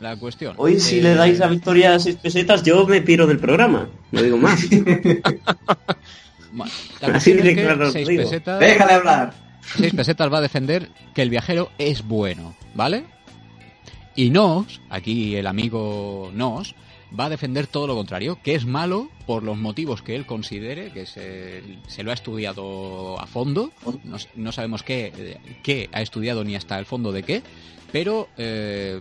[0.00, 0.54] La cuestión.
[0.58, 3.88] Hoy si eh, le dais la victoria a 6 pesetas, yo me piro del programa.
[4.12, 4.60] No digo más.
[6.52, 8.22] bueno, Así es que claro seis digo.
[8.24, 9.34] pesetas, Déjale hablar.
[9.76, 13.04] seis pesetas va a defender que el viajero es bueno, ¿vale?
[14.16, 16.74] Y Nos, aquí el amigo Nos,
[17.18, 20.90] va a defender todo lo contrario, que es malo por los motivos que él considere,
[20.92, 23.72] que se, se lo ha estudiado a fondo,
[24.04, 27.42] no, no sabemos qué, eh, qué ha estudiado ni hasta el fondo de qué,
[27.90, 29.00] pero eh,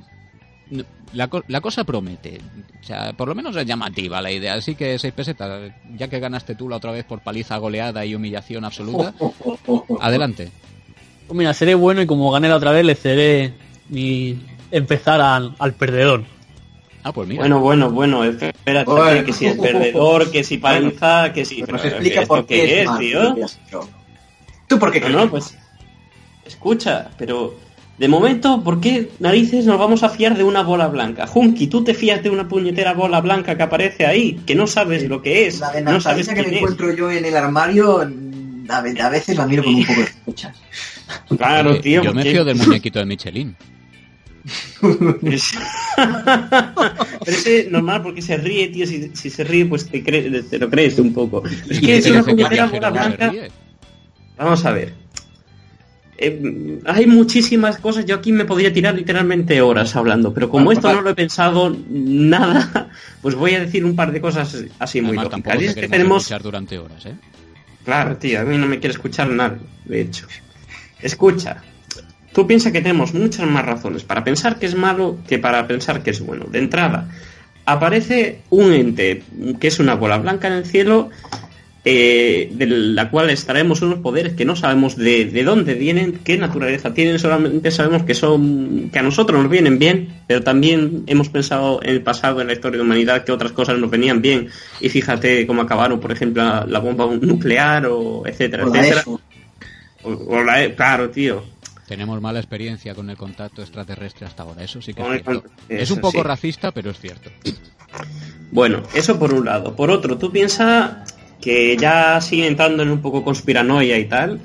[1.14, 2.40] la, co- la cosa promete,
[2.82, 6.20] o sea, por lo menos es llamativa la idea, así que seis pesetas, ya que
[6.20, 9.14] ganaste tú la otra vez por paliza goleada y humillación absoluta,
[10.00, 10.50] adelante.
[11.28, 13.54] Pues mira, seré bueno y como gané la otra vez, le cederé
[13.90, 14.38] mi
[14.72, 16.24] empezar al, al perdedor.
[17.06, 17.42] Ah, pues mira.
[17.42, 19.26] Bueno, bueno, bueno, espérate, Bueno.
[19.26, 21.60] que si el perdedor, que si paliza, que si...
[21.62, 23.36] Nos pero, explica ¿esto por qué qué es, tío?
[24.68, 25.58] ¿Tú por qué no, pues...
[26.46, 27.56] Escucha, pero...
[27.98, 31.28] De momento, ¿por qué narices nos vamos a fiar de una bola blanca?
[31.28, 35.08] Junky, tú te fías de una puñetera bola blanca que aparece ahí, que no sabes
[35.08, 38.00] lo que es, La de no sabes que me encuentro yo en el armario,
[38.70, 40.54] a ve- a veces la miro con un poco de sospecha.
[41.38, 43.56] Claro, tío, yo me fío del muñequito de Michelin.
[45.24, 45.38] Pero
[47.28, 48.86] ese normal porque se ríe, tío.
[48.88, 51.44] Si, si se ríe, pues te, cre- te lo crees un poco.
[51.46, 53.34] Es ¿Y que es una puñetera bola blanca.
[54.38, 54.94] Vamos a ver.
[56.26, 58.06] Eh, hay muchísimas cosas.
[58.06, 61.76] Yo aquí me podría tirar literalmente horas hablando, pero como esto no lo he pensado
[61.90, 62.90] nada,
[63.22, 65.58] pues voy a decir un par de cosas así muy lógicas.
[65.58, 66.24] te es que tenemos.
[66.24, 67.16] escuchar durante horas, ¿eh?
[67.84, 70.26] Claro, tío, a mí no me quiere escuchar nadie, de hecho.
[71.02, 71.62] Escucha,
[72.34, 76.04] tú piensas que tenemos muchas más razones para pensar que es malo que para pensar
[76.04, 76.46] que es bueno.
[76.46, 77.10] De entrada,
[77.66, 79.24] aparece un ente
[79.60, 81.10] que es una bola blanca en el cielo,
[81.86, 86.38] eh, de la cual extraemos unos poderes que no sabemos de, de dónde vienen, qué
[86.38, 91.28] naturaleza tienen, solamente sabemos que son que a nosotros nos vienen bien, pero también hemos
[91.30, 94.22] pensado en el pasado, en la historia de la humanidad, que otras cosas nos venían
[94.22, 94.48] bien,
[94.80, 99.02] y fíjate cómo acabaron, por ejemplo, la, la bomba nuclear, o etcétera, Hola, etcétera.
[99.02, 99.22] eso.
[100.04, 101.44] O- o la E- claro, tío.
[101.88, 105.94] Tenemos mala experiencia con el contacto extraterrestre hasta ahora, eso sí que es cierto.
[105.96, 106.24] un poco sí.
[106.24, 107.30] racista, pero es cierto.
[108.52, 109.76] Bueno, eso por un lado.
[109.76, 114.40] Por otro, tú piensas que ya sigue entrando en un poco conspiranoia y tal.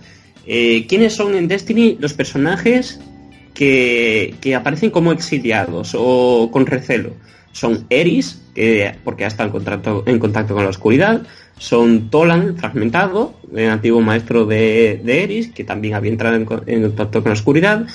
[0.47, 2.99] eh, ¿Quiénes son en Destiny los personajes
[3.55, 7.13] que, que aparecen como exiliados o con recelo?
[7.53, 11.23] Son Eris, que, porque ya está en contacto, en contacto con la oscuridad.
[11.57, 16.83] Son Tolan, fragmentado, el antiguo maestro de, de Eris, que también había entrado en, en
[16.83, 17.87] contacto con la oscuridad.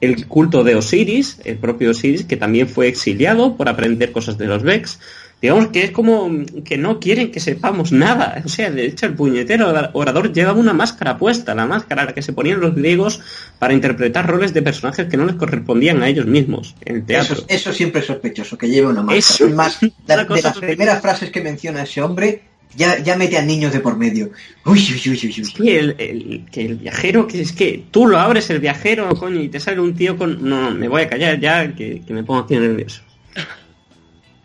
[0.00, 4.46] El culto de Osiris, el propio Osiris, que también fue exiliado por aprender cosas de
[4.46, 4.98] los Vex.
[5.42, 6.30] Digamos que es como
[6.64, 8.42] que no quieren que sepamos nada.
[8.44, 12.12] O sea, de hecho, el puñetero orador llevaba una máscara puesta, la máscara a la
[12.14, 13.20] que se ponían los griegos
[13.58, 17.36] para interpretar roles de personajes que no les correspondían a ellos mismos en el teatro.
[17.36, 19.18] Eso, eso siempre es sospechoso, que lleve una máscara.
[19.18, 22.42] Eso Es más, es la- una de las primeras frases que menciona ese hombre,
[22.76, 24.30] ya, ya mete a niños de por medio.
[24.66, 25.52] Uy, uy, uy, uy, uy.
[25.54, 29.40] que el, el- que el viajero, que es que tú lo abres el viajero, coño,
[29.40, 30.46] y te sale un tío con...
[30.46, 33.00] No, me voy a callar ya, que, que me pongo aquí nervioso.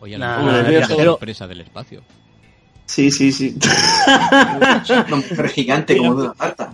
[0.06, 2.02] Oye, la nah, el viajero- sorpresa del espacio.
[2.86, 3.58] Sí, sí, sí.
[5.10, 6.74] Mujer gigante como de una tarta.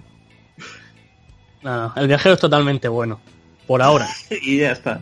[1.62, 3.22] Nada, el viajero es totalmente bueno.
[3.66, 4.10] Por ahora.
[4.42, 5.00] y ya está.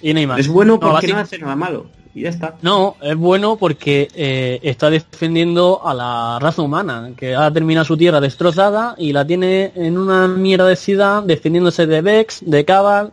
[0.00, 0.38] Y no hay más.
[0.40, 1.90] Es bueno No, porque basi- no hace nada malo.
[2.14, 2.54] Y ya está.
[2.62, 7.98] No, es bueno porque eh, está defendiendo a la raza humana, que ha terminado su
[7.98, 13.12] tierra destrozada y la tiene en una mierda de ciudad defendiéndose de Vex, de Cabal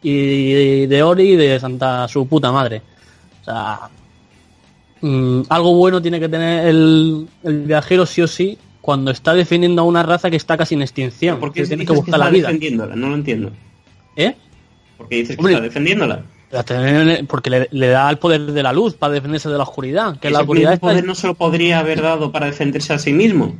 [0.00, 2.82] y de Ori y de Santa su puta madre.
[3.48, 3.88] Sea,
[5.00, 9.82] mm, algo bueno tiene que tener el, el viajero sí o sí cuando está defendiendo
[9.82, 11.40] a una raza que está casi en extinción.
[11.40, 12.46] ¿Por qué que tiene que buscar la está vida.
[12.48, 12.94] defendiéndola?
[12.96, 13.50] No lo entiendo.
[14.16, 14.34] ¿Eh?
[14.98, 15.54] ¿Por qué dices que Hombre.
[15.54, 16.24] está defendiéndola?
[16.50, 16.64] La
[17.26, 20.18] Porque le, le da el poder de la luz para defenderse de la oscuridad.
[20.18, 22.92] Que la Ese oscuridad mismo está poder no se lo podría haber dado para defenderse
[22.92, 23.54] a sí mismo.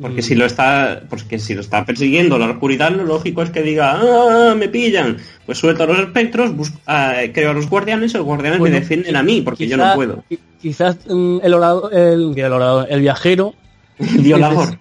[0.00, 0.24] Porque Mm.
[0.24, 3.92] si lo está, porque si lo está persiguiendo la oscuridad, lo lógico es que diga,
[4.00, 5.18] ¡ah, me pillan!
[5.46, 8.74] Pues suelto a los espectros, busco, ah, creo a los guardianes, y los guardianes Bueno,
[8.74, 10.24] me defienden a mí, porque yo no puedo.
[10.28, 13.54] qui- Quizás mm, el, orador, el, el orador- el viajero
[13.98, 14.78] El violador.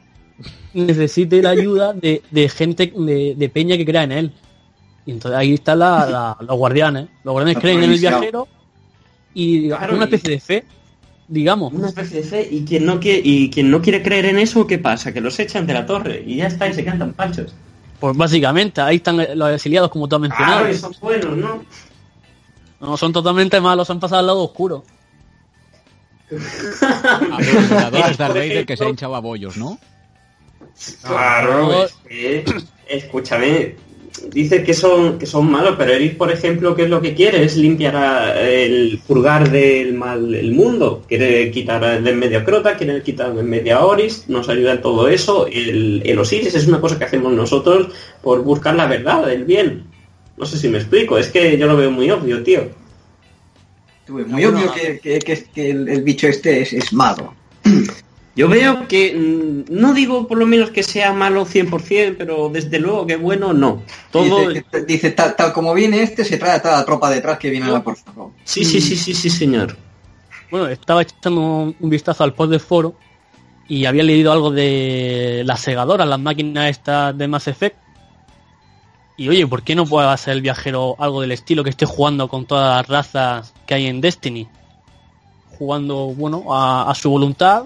[0.74, 4.32] necesite la ayuda de, de gente, de, de peña que crea en él.
[5.06, 7.08] Y entonces ahí están la- la- los guardianes.
[7.24, 8.48] Los guardianes creen en el viajero
[9.36, 10.64] y Claro, una especie de fe,
[11.34, 11.74] digamos.
[11.74, 14.68] Una especie de fe, y quien no quiere, y quien no quiere creer en eso,
[14.68, 15.12] ¿qué pasa?
[15.12, 17.54] Que los echan de la torre, y ya está, y se cantan panchos.
[18.00, 20.60] Pues básicamente, ahí están los exiliados como tú has mencionado.
[20.60, 21.64] Claro, y son buenos, ¿no?
[22.80, 24.84] No, son totalmente malos, han pasado al lado oscuro.
[26.32, 29.80] A ver, los jugadores de Raider que se ejemplo- ha hinchado a bollos, ¿no?
[31.04, 31.84] Claro, no.
[31.84, 32.46] es que,
[32.90, 33.76] escúchame,
[34.32, 37.44] dice que son, que son malos, pero Eric, por ejemplo, ¿qué es lo que quiere?
[37.44, 41.04] Es limpiar el purgar del mal el mundo.
[41.08, 44.50] Quiere quitar de en medio a Crota, quiere quitar de en medio a Oris, nos
[44.50, 45.48] ayuda en todo eso.
[45.48, 47.88] El, Osiris es una cosa que hacemos nosotros
[48.22, 49.84] por buscar la verdad, el bien.
[50.38, 52.70] No sé si me explico, es que yo lo veo muy obvio, tío.
[54.28, 57.34] Muy obvio que, que- que- que el, el bicho este es, es malo.
[58.36, 62.80] Yo veo que, mm, no digo por lo menos que sea malo 100%, pero desde
[62.80, 63.84] luego que bueno, no.
[64.12, 64.50] Todo...
[64.88, 67.68] Dice, tal, tal como viene este, se trae a toda la tropa detrás que viene
[67.68, 68.32] a la por favor.
[68.44, 69.78] Sí, sí, sí, sí, sí, señor.
[70.50, 72.96] Bueno, estaba echando un un vistazo al post del foro
[73.68, 77.78] y había leído algo de las segadoras, las máquinas estas de Mass Effect.
[79.16, 82.28] Y oye, ¿por qué no puede hacer el viajero algo del estilo que esté jugando
[82.28, 84.48] con todas las razas que hay en Destiny?
[85.58, 87.66] Jugando, bueno, a, a su voluntad,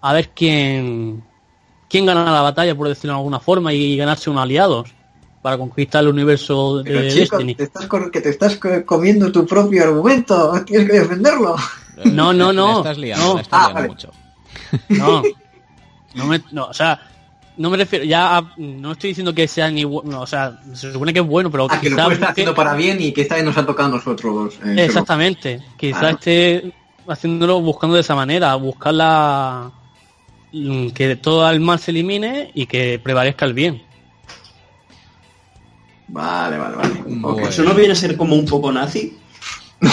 [0.00, 1.22] a ver quién,
[1.88, 4.92] quién gana la batalla, por decirlo de alguna forma, y ganarse unos aliados
[5.42, 7.54] para conquistar el universo de Pero chico, Destiny.
[7.54, 11.56] te estás, que te estás co- comiendo tu propio argumento, tienes que defenderlo.
[12.04, 12.66] No, no, no.
[12.72, 13.34] La estás liando, No.
[13.34, 13.88] la estás Ah, liando vale.
[13.88, 14.10] mucho.
[14.90, 15.22] No,
[16.14, 17.00] no, me- no, o sea,
[17.56, 20.92] no me refiero, ya a- no estoy diciendo que sea ni bueno, o sea, se
[20.92, 23.22] supone que es bueno, pero Ah, que lo quizá estar haciendo para bien y que
[23.22, 24.54] esta vez nos ha tocado a nosotros.
[24.64, 24.76] eh.
[24.84, 26.14] Exactamente, quizá Claro.
[26.16, 26.72] esté
[27.08, 29.70] haciéndolo buscando de esa manera, buscar la
[30.94, 33.82] que todo el mal se elimine y que prevalezca el bien.
[36.08, 37.02] Vale, vale, vale.
[37.06, 37.48] Bueno.
[37.48, 39.16] ¿Eso no viene a ser como un poco nazi?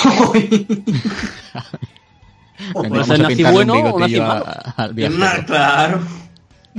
[2.73, 4.95] Vendríamos ser nazi bueno o a- al
[5.45, 5.99] claro.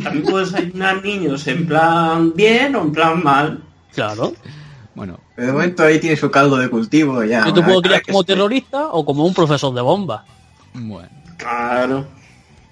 [0.03, 3.63] También puedes ayunar niños en plan bien o en plan mal.
[3.95, 4.33] Claro.
[4.95, 7.47] Bueno, De momento ahí tiene su caldo de cultivo ya.
[7.47, 10.25] Yo te puedo criar como terrorista o como un profesor de bomba.
[10.75, 11.09] bueno.
[11.37, 12.07] Claro.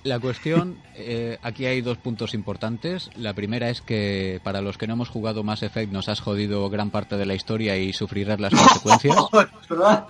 [0.07, 3.11] La cuestión, eh, aquí hay dos puntos importantes.
[3.17, 6.71] La primera es que para los que no hemos jugado Mass Effect nos has jodido
[6.71, 9.17] gran parte de la historia y sufrirás las consecuencias.
[9.63, 10.07] Es verdad.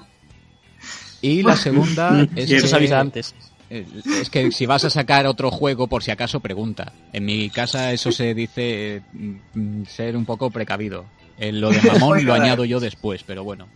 [1.23, 3.35] Y la segunda es Eso Eso se avisa que, antes.
[3.71, 3.87] eh,
[4.21, 6.93] es que si vas a sacar otro juego por si acaso pregunta.
[7.15, 11.07] En mi casa eso se dice mm, ser un poco precavido.
[11.39, 13.67] En lo de mamón lo añado yo después, pero bueno.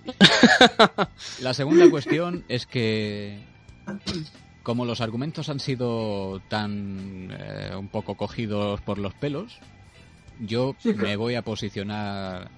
[1.40, 3.38] La segunda cuestión es que
[4.62, 9.58] como los argumentos han sido tan eh, un poco cogidos por los pelos,
[10.40, 12.50] yo me voy a posicionar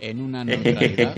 [0.00, 1.16] en una neutralidad.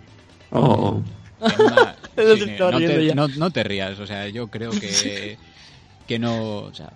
[0.52, 1.02] oh.
[1.40, 5.38] una- sí, te, no te rías, o sea, yo creo que,
[6.06, 6.58] que no...
[6.62, 6.92] O sea,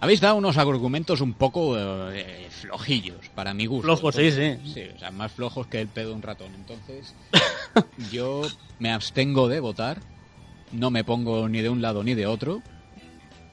[0.00, 3.86] habéis dado unos argumentos un poco eh, flojillos, para mi gusto.
[3.86, 4.72] Flojos, sí, sí.
[4.72, 6.54] Sí, o sea, más flojos que el pedo de un ratón.
[6.54, 7.14] Entonces,
[8.10, 10.02] yo me abstengo de votar,
[10.72, 12.62] no me pongo ni de un lado ni de otro.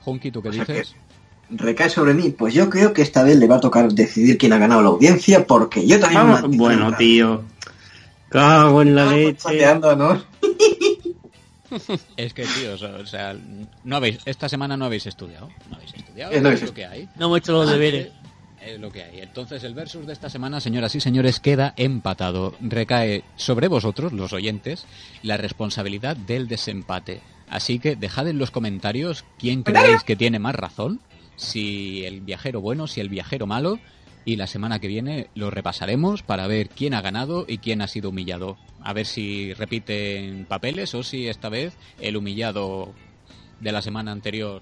[0.01, 0.95] Junki, ¿tú qué O sea dices?
[1.49, 2.29] Recae sobre mí.
[2.29, 4.89] Pues yo creo que esta vez le va a tocar decidir quién ha ganado la
[4.89, 6.21] audiencia porque yo también...
[6.27, 7.43] Vamos- me bueno, tío.
[8.29, 9.39] Cago en la leche.
[9.43, 10.25] Pateándonos.
[12.17, 13.35] Es que, tío, o sea,
[13.83, 15.49] no habéis, esta semana no habéis estudiado.
[15.69, 17.09] No habéis estudiado, Eh, no es habéis lo que hay.
[17.15, 18.09] No hemos hecho los deberes.
[18.65, 19.19] Es lo que hay.
[19.21, 22.55] Entonces, el versus de esta semana, señoras y señores, queda empatado.
[22.59, 24.85] Recae sobre vosotros, los oyentes,
[25.23, 27.21] la responsabilidad del desempate.
[27.49, 30.99] Así que dejad en los comentarios quién creéis que tiene más razón,
[31.35, 33.79] si el viajero bueno, si el viajero malo,
[34.25, 37.87] y la semana que viene lo repasaremos para ver quién ha ganado y quién ha
[37.87, 38.57] sido humillado.
[38.81, 42.93] A ver si repiten papeles o si esta vez el humillado
[43.59, 44.61] de la semana anterior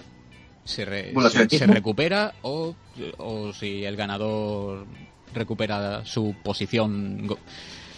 [0.67, 2.75] se, re- Bueno, se- se recupera o,
[3.17, 4.85] o si el ganador
[5.33, 7.27] recupera su posición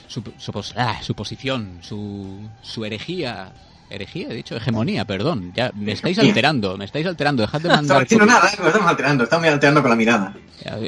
[0.08, 3.52] su, su pos- ah, su posición su, su herejía
[3.90, 7.76] herejía he dicho hegemonía perdón ya me estáis alterando me estáis alterando dejad de No
[7.76, 8.56] mandar copi- nada, ¿eh?
[8.58, 10.34] nos estamos alterando, estamos alterando con la mirada.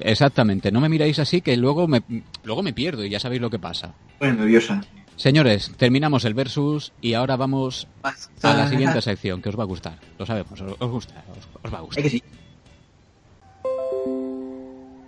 [0.03, 2.01] exactamente no me miráis así que luego me
[2.43, 4.81] luego me pierdo y ya sabéis lo que pasa Bueno, nerviosa.
[5.21, 9.67] Señores terminamos el versus y ahora vamos a la siguiente sección que os va a
[9.67, 12.03] gustar lo sabemos os, gusta os- os va a gustar.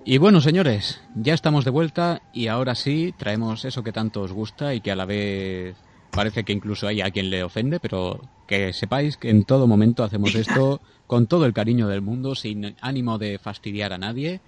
[0.06, 4.34] Y bueno, señores, ya estamos de vuelta y ahora sí traemos eso que tanto os
[4.34, 5.78] gusta y que a la vez
[6.12, 10.04] parece que incluso hay a quien le ofende, pero que sepáis que en todo momento
[10.04, 14.42] hacemos esto con todo el cariño del mundo, sin ánimo de fastidiar a nadie.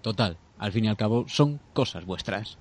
[0.00, 2.56] Total, al fin y al cabo son cosas vuestras.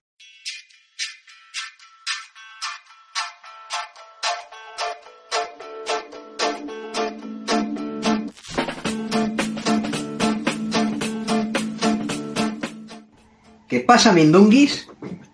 [13.74, 14.88] ¿Qué pasa, Mindunguis?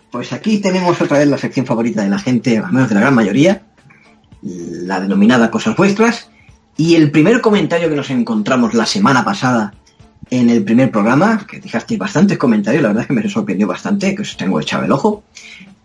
[0.10, 3.02] Pues aquí tenemos otra vez la sección favorita de la gente, al menos de la
[3.02, 3.64] gran mayoría,
[4.42, 6.30] la denominada Cosas Vuestras.
[6.78, 9.74] Y el primer comentario que nos encontramos la semana pasada
[10.30, 14.16] en el primer programa, que dejasteis bastantes comentarios, la verdad es que me sorprendió bastante,
[14.16, 15.26] que os tengo echado el ojo.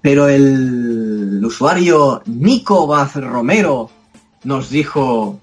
[0.01, 3.91] Pero el usuario Nico Baz Romero
[4.45, 5.41] nos dijo: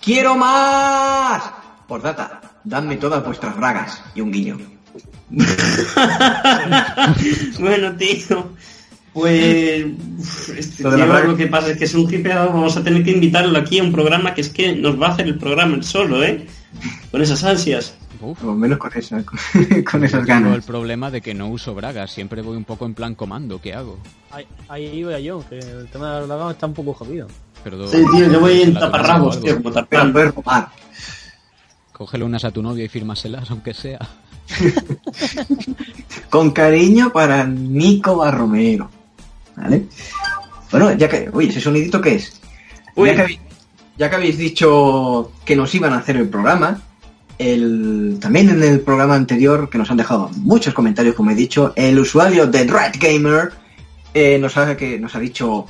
[0.00, 1.44] ¡Quiero más!
[1.86, 4.79] Por data, dadme todas vuestras bragas y un guiño.
[7.58, 8.50] bueno, tío.
[9.12, 9.86] Pues
[10.56, 12.84] este Lo de la tío lo que pasa es que es un hipeado, vamos a
[12.84, 15.36] tener que invitarlo aquí a un programa que es que nos va a hacer el
[15.36, 16.46] programa él solo, ¿eh?
[17.10, 17.94] Con esas ansias.
[18.20, 19.36] Uf, Por lo menos con, esa, con
[20.04, 20.64] esas tengo el ganas.
[20.64, 23.98] problema de que no uso bragas, siempre voy un poco en plan comando, ¿qué hago?
[24.30, 27.26] Ahí, ahí iba yo, que el tema de la dragón está un poco jodido.
[27.64, 29.72] Pero Sí, tío, yo voy en o taparrabos, tío, como
[30.30, 30.68] robar.
[31.92, 33.98] Cógele unas a tu novia y fírmaselas, aunque sea.
[36.30, 38.90] Con cariño para Nico Barromero.
[39.56, 39.86] ¿Vale?
[40.70, 41.28] Bueno, ya que.
[41.32, 42.40] Oye, ¿ese sonidito qué es?
[42.94, 43.08] Uy.
[43.08, 43.40] Ya que, habéis,
[43.98, 46.80] ya que habéis dicho que nos iban a hacer el programa,
[47.38, 51.72] el, también en el programa anterior, que nos han dejado muchos comentarios, como he dicho,
[51.76, 53.52] el usuario de Red Gamer
[54.14, 55.66] eh, nos, ha, que, nos ha dicho: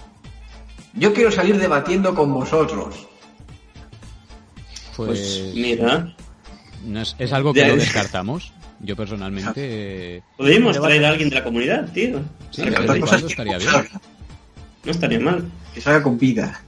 [0.95, 3.07] Yo quiero salir debatiendo con vosotros.
[4.97, 6.15] Pues, Pues mira.
[6.85, 8.53] no es, es algo que lo descartamos.
[8.81, 10.23] Yo personalmente...
[10.37, 12.21] Podríamos traer a alguien de la comunidad, tío.
[12.51, 14.01] Sí, Salga de con vez en cosas cuando que estaría no bien.
[14.85, 15.45] No estaría mal.
[15.75, 16.63] Que salga con vida.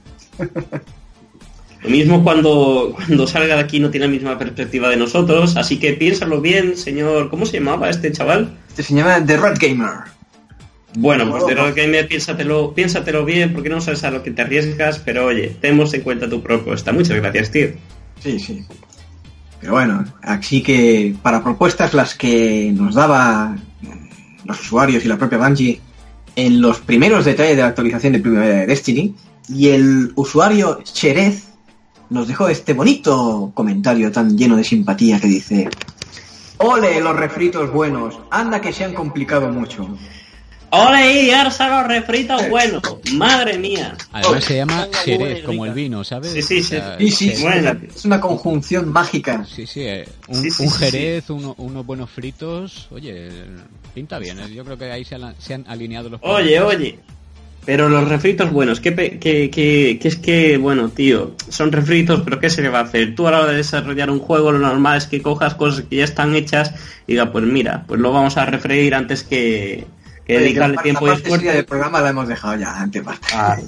[1.83, 5.79] Lo mismo cuando, cuando salga de aquí no tiene la misma perspectiva de nosotros, así
[5.79, 7.29] que piénsalo bien, señor.
[7.29, 8.57] ¿Cómo se llamaba este chaval?
[8.69, 10.13] Este se llama The Red Gamer.
[10.95, 14.43] Bueno, pues lo que me piénsatelo, piénsatelo bien, porque no sabes a lo que te
[14.43, 16.93] arriesgas, pero oye, tenemos en cuenta tu propuesta.
[16.93, 17.69] Muchas gracias, tío.
[18.21, 18.63] Sí, sí.
[19.63, 23.87] Pero bueno, así que para propuestas las que nos daba eh,
[24.43, 25.79] los usuarios y la propia Bungie
[26.35, 29.15] en los primeros detalles de la actualización de primavera de Destiny,
[29.47, 31.45] y el usuario Cherez
[32.09, 35.69] nos dejó este bonito comentario tan lleno de simpatía que dice
[36.57, 39.87] Ole los refritos buenos, anda que se han complicado mucho.
[40.75, 42.81] ¡Ole, y arsa los refritos buenos!
[43.13, 43.95] ¡Madre mía!
[44.11, 46.31] Además se llama Jerez, como el vino, ¿sabes?
[46.33, 47.79] Sí, sí, O sea, Sí, sí, Jerez- sí, Bueno.
[47.95, 49.45] es una conjunción mágica.
[49.45, 53.29] Sí, sí, eh, un, Sí, sí, un jerez, uno- unos buenos fritos, oye,
[53.93, 56.97] pinta bien, eh, yo creo que ahí se, han- se han alineado los Oye, oye.
[57.65, 62.39] Pero los refritos buenos, que, que, que, que es que, bueno, tío, son refritos, pero
[62.39, 63.13] ¿qué se le va a hacer?
[63.15, 65.97] Tú a la hora de desarrollar un juego, lo normal es que cojas cosas que
[65.97, 66.73] ya están hechas
[67.07, 69.85] y diga, pues mira, pues lo vamos a refreír antes que,
[70.25, 71.45] que dedicarle tiempo y esfuerzo.
[71.47, 73.03] del programa la hemos dejado ya antes.
[73.33, 73.57] Ah,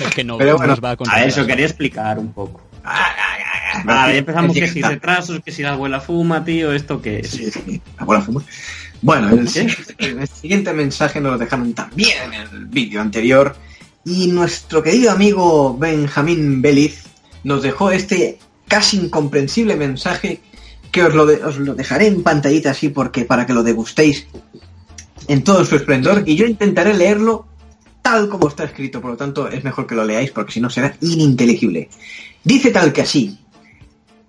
[0.00, 1.26] Es que no, Pero no bueno, nos va a a contar.
[1.26, 2.62] eso quería explicar un poco.
[2.84, 7.30] Ah, Vale, empezamos que si retrasos, que si la abuela fuma, tío, esto que es.
[7.30, 8.42] Sí, sí, la bola fuma.
[9.02, 13.54] Bueno, el, siguiente- el siguiente mensaje nos lo dejaron también en el vídeo anterior.
[14.04, 17.04] Y nuestro querido amigo Benjamín Beliz
[17.44, 18.38] nos dejó este
[18.68, 20.40] casi incomprensible mensaje
[20.90, 24.26] que os lo, de- os lo dejaré en pantallita así porque para que lo degustéis
[25.28, 26.22] en todo su esplendor.
[26.26, 27.46] Y yo intentaré leerlo
[28.02, 30.70] tal como está escrito, por lo tanto es mejor que lo leáis porque si no
[30.70, 31.88] será ininteligible.
[32.44, 33.38] Dice tal que así.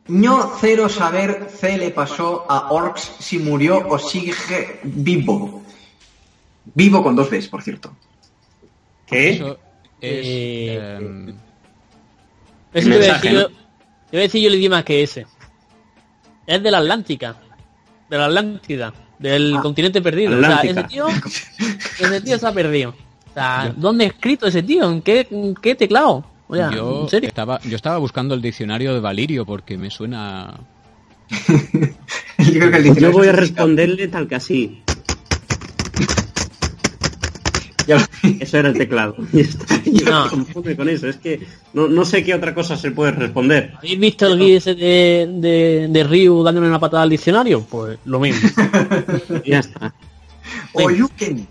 [0.08, 5.62] No cero saber C le pasó a Orcs si murió o sigue vivo.
[6.74, 7.96] Vivo con dos Bs, por cierto.
[9.06, 9.32] ¿Qué?
[9.32, 9.60] Eso
[10.02, 10.26] es...
[10.26, 11.34] Eh,
[12.74, 13.54] Eso te voy a decir yo- te
[14.12, 15.26] voy a decir yo el idioma que ese.
[16.46, 17.36] Es de la Atlántica.
[18.10, 18.94] De la Atlántida.
[19.20, 20.38] Del Ah, continente perdido.
[20.38, 21.08] O sea, ese tío,
[22.00, 22.94] ese tío se ha perdido.
[23.32, 24.90] O sea, ¿dónde ha escrito ese tío?
[24.92, 26.24] ¿En qué, en qué teclado?
[26.48, 27.28] O sea, yo, ¿en serio?
[27.28, 30.60] estaba, yo estaba buscando el diccionario de Valirio porque me suena...
[32.40, 34.82] Yo creo que el Yo voy a es- responderle tal que así.
[37.88, 39.16] Ya lo- Eso era el teclado.
[39.86, 40.24] Yo No.
[40.26, 41.08] me confunde con eso.
[41.08, 41.40] Es que
[41.74, 43.74] no, no sé qué otra cosa se puede responder.
[43.78, 47.62] ¿Habéis visto el guía ese de, de, de Ryu dándole una patada al diccionario?
[47.62, 48.50] Pues lo mismo.
[49.44, 49.94] Y ya está.
[50.74, 51.48] O Yuken.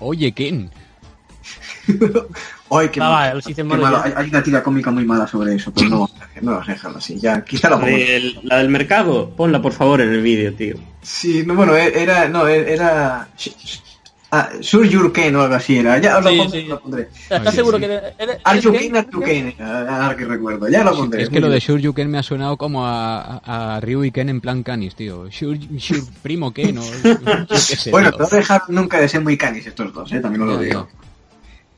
[0.00, 0.70] Oye, Ken,
[2.92, 3.86] qué, Ah, vale, lo hice qué malo.
[4.02, 6.10] Hay, hay una tira cómica muy mala sobre eso, pero no,
[6.42, 7.18] no vamos a dejarlo así.
[7.18, 7.86] Ya, quizá pongo.
[7.86, 10.74] El- la del mercado, ponla por favor en el vídeo, tío.
[11.02, 13.28] Sí, no, bueno, e- era, no, e- era,
[14.30, 15.98] ah, Sur Yurken o algo así era.
[15.98, 16.66] Ya os lo, Sí, pondré, sí.
[16.68, 17.08] lo pondré.
[17.12, 17.80] ¿Estás Oye, seguro sí.
[17.84, 18.96] que eres- eres Arjuken?
[18.96, 21.22] Arjuken, ahora que recuerdo, ya lo pondré.
[21.22, 24.28] es que lo de Shoryuken me ha sonado como a, a, a Ryu y Ken
[24.28, 25.28] en plan canis, tío.
[25.28, 26.82] Shur, Shur- primo Ken o...
[27.56, 30.20] sé, Bueno, no dejar nunca de ser muy canis estos dos, ¿eh?
[30.20, 30.88] también os lo Ya, digo.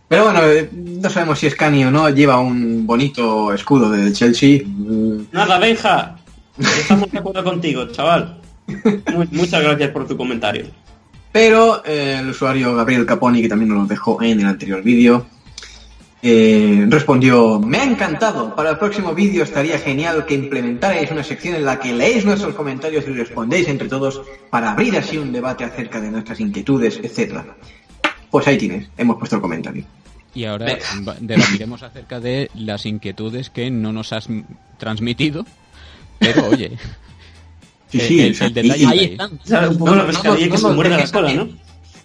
[0.09, 4.15] Pero bueno, eh, no sabemos si es cani o no, lleva un bonito escudo del
[4.15, 4.63] Chelsea.
[4.65, 6.17] Mm, Nada, Benja.
[6.59, 8.39] Estamos de acuerdo contigo, chaval.
[8.67, 10.65] Mu- muchas gracias por tu comentario.
[11.33, 15.27] Pero eh, el usuario Gabriel Caponi, que también nos lo dejó en el anterior vídeo,
[16.21, 21.55] eh, respondió, me ha encantado, para el próximo vídeo estaría genial que implementarais una sección
[21.55, 25.63] en la que leéis nuestros comentarios y respondéis entre todos para abrir así un debate
[25.63, 27.57] acerca de nuestras inquietudes, etcétera.
[28.31, 29.85] Pues ahí tienes, hemos puesto el comentario.
[30.35, 30.77] Y ahora
[31.21, 34.29] debatiremos acerca de las inquietudes que no nos has
[34.77, 35.47] transmitido.
[36.19, 36.73] Pero oye,
[37.91, 39.39] Sí, el, sí, el- detalle y- Ahí están.
[39.45, 39.71] ¿Sabes?
[39.71, 41.49] Un poco No, la no, pescadilla no, que no, se muerde no, la cola, ¿no?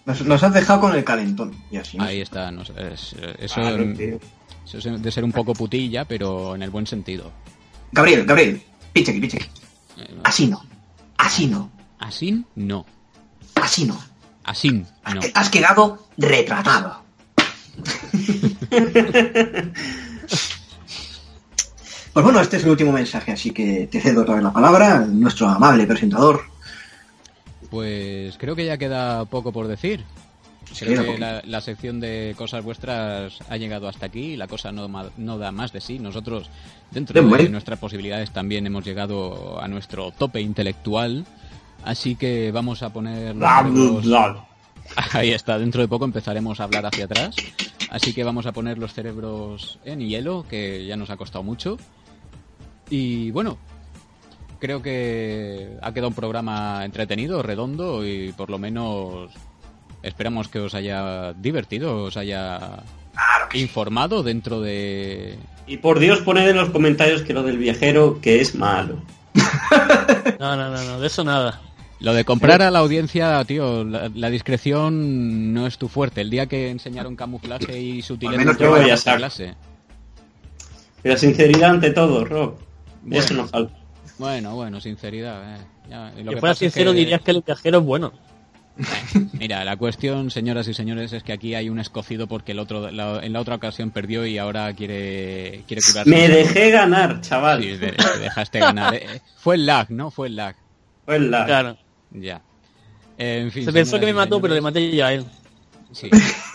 [0.06, 1.56] Nos, nos has dejado con el calentón.
[1.72, 2.04] Y así, ¿no?
[2.04, 2.52] Ahí está.
[2.52, 4.20] no sé, es- eso, Claro, tío.
[4.66, 7.32] eso es de ser un poco putilla, pero en el buen sentido.
[7.92, 8.62] Gabriel, Gabriel,
[8.92, 9.48] pincha aquí, pincha aquí.
[10.00, 10.64] Eh, Así no,
[11.18, 11.70] así no,
[12.00, 12.86] Así no.
[13.56, 14.00] así no.
[14.44, 14.86] Así no.
[15.36, 17.02] Has quedado retratado.
[22.14, 25.00] Pues bueno, este es el último mensaje, así que te cedo otra vez la palabra,
[25.00, 26.42] nuestro amable presentador.
[27.70, 30.04] Pues creo que ya queda poco por decir.
[30.72, 34.48] Sí, Creo que la, la sección de cosas vuestras ha llegado hasta aquí y la
[34.48, 36.00] cosa no, da más de sí.
[36.00, 36.50] Nosotros,
[36.92, 41.26] dentro de nuestras posibilidades, también hemos llegado a nuestro tope intelectual.
[41.84, 43.40] Así que vamos a poner los
[43.74, 44.06] cerebros-
[45.14, 47.36] Ahí está, dentro de poco empezaremos a hablar hacia atrás.
[47.90, 51.78] Así que vamos a poner los cerebros en hielo, que ya nos ha costado mucho.
[52.96, 53.58] Y bueno,
[54.60, 59.32] creo que ha quedado un programa entretenido, redondo y por lo menos
[60.04, 62.84] esperamos que os haya divertido, os haya
[63.56, 65.40] informado dentro de...
[65.66, 69.02] Y por Dios, poned en los comentarios que lo del viajero que es malo.
[70.40, 71.62] No, no, no, no, de eso nada.
[72.00, 76.22] Lo de comprar a la audiencia, tío, la, la discreción no es tu fuerte.
[76.22, 78.98] El día que enseñaron camuflaje y sutileza menos yo voy a
[81.18, 82.58] sinceridad ante todo, Rob.
[83.04, 83.24] Bueno.
[83.24, 83.74] Eso no falta.
[84.18, 85.56] Bueno, bueno, sinceridad.
[85.56, 85.62] eh.
[85.90, 88.14] Ya, lo Que que fuera pasa es sincero que- dirías que el viajero es bueno.
[89.34, 92.90] Mira, la cuestión, señoras y señores, es que aquí hay un escocido porque el otro,
[92.90, 96.10] la- en la otra ocasión perdió y ahora quiere, quiere curarse.
[96.10, 97.62] Me dejé ganar, chaval.
[97.62, 98.96] Sí, de- te dejaste ganar.
[98.96, 99.22] eh.
[99.38, 100.10] Fue el lag, ¿no?
[100.10, 100.56] Fue el lag.
[101.06, 101.78] Fue la- Claro.
[102.12, 102.42] Ya.
[103.18, 103.66] En fin.
[103.66, 105.26] Se pensó que me mató, pero le señores, maté yo a él.
[105.92, 106.10] Sí.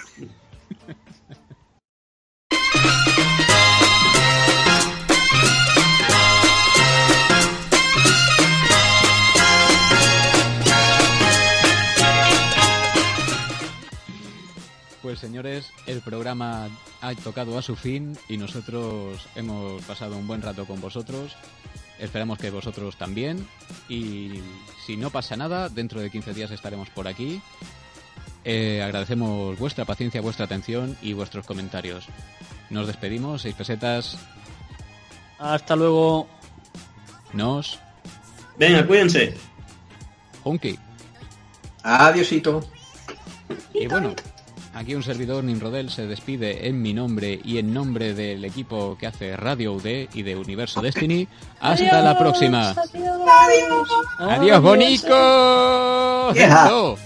[15.08, 16.68] Pues señores, el programa
[17.00, 21.34] ha tocado a su fin y nosotros hemos pasado un buen rato con vosotros.
[21.98, 23.48] Esperamos que vosotros también.
[23.88, 24.42] Y
[24.84, 27.40] si no pasa nada, dentro de 15 días estaremos por aquí.
[28.44, 32.04] Eh, agradecemos vuestra paciencia, vuestra atención y vuestros comentarios.
[32.68, 34.18] Nos despedimos, seis pesetas.
[35.38, 36.28] Hasta luego.
[37.32, 37.78] Nos.
[38.58, 39.34] Venga, cuídense.
[40.44, 40.78] Hunky.
[41.82, 42.60] Adiosito.
[43.72, 44.14] Y bueno,
[44.78, 49.08] aquí un servidor Nimrodel se despide en mi nombre y en nombre del equipo que
[49.08, 51.26] hace Radio UD y de Universo Destiny.
[51.60, 52.74] Hasta la próxima.
[54.18, 56.32] Adiós, bonico.
[56.32, 56.66] Yeah.
[56.66, 56.96] Eso.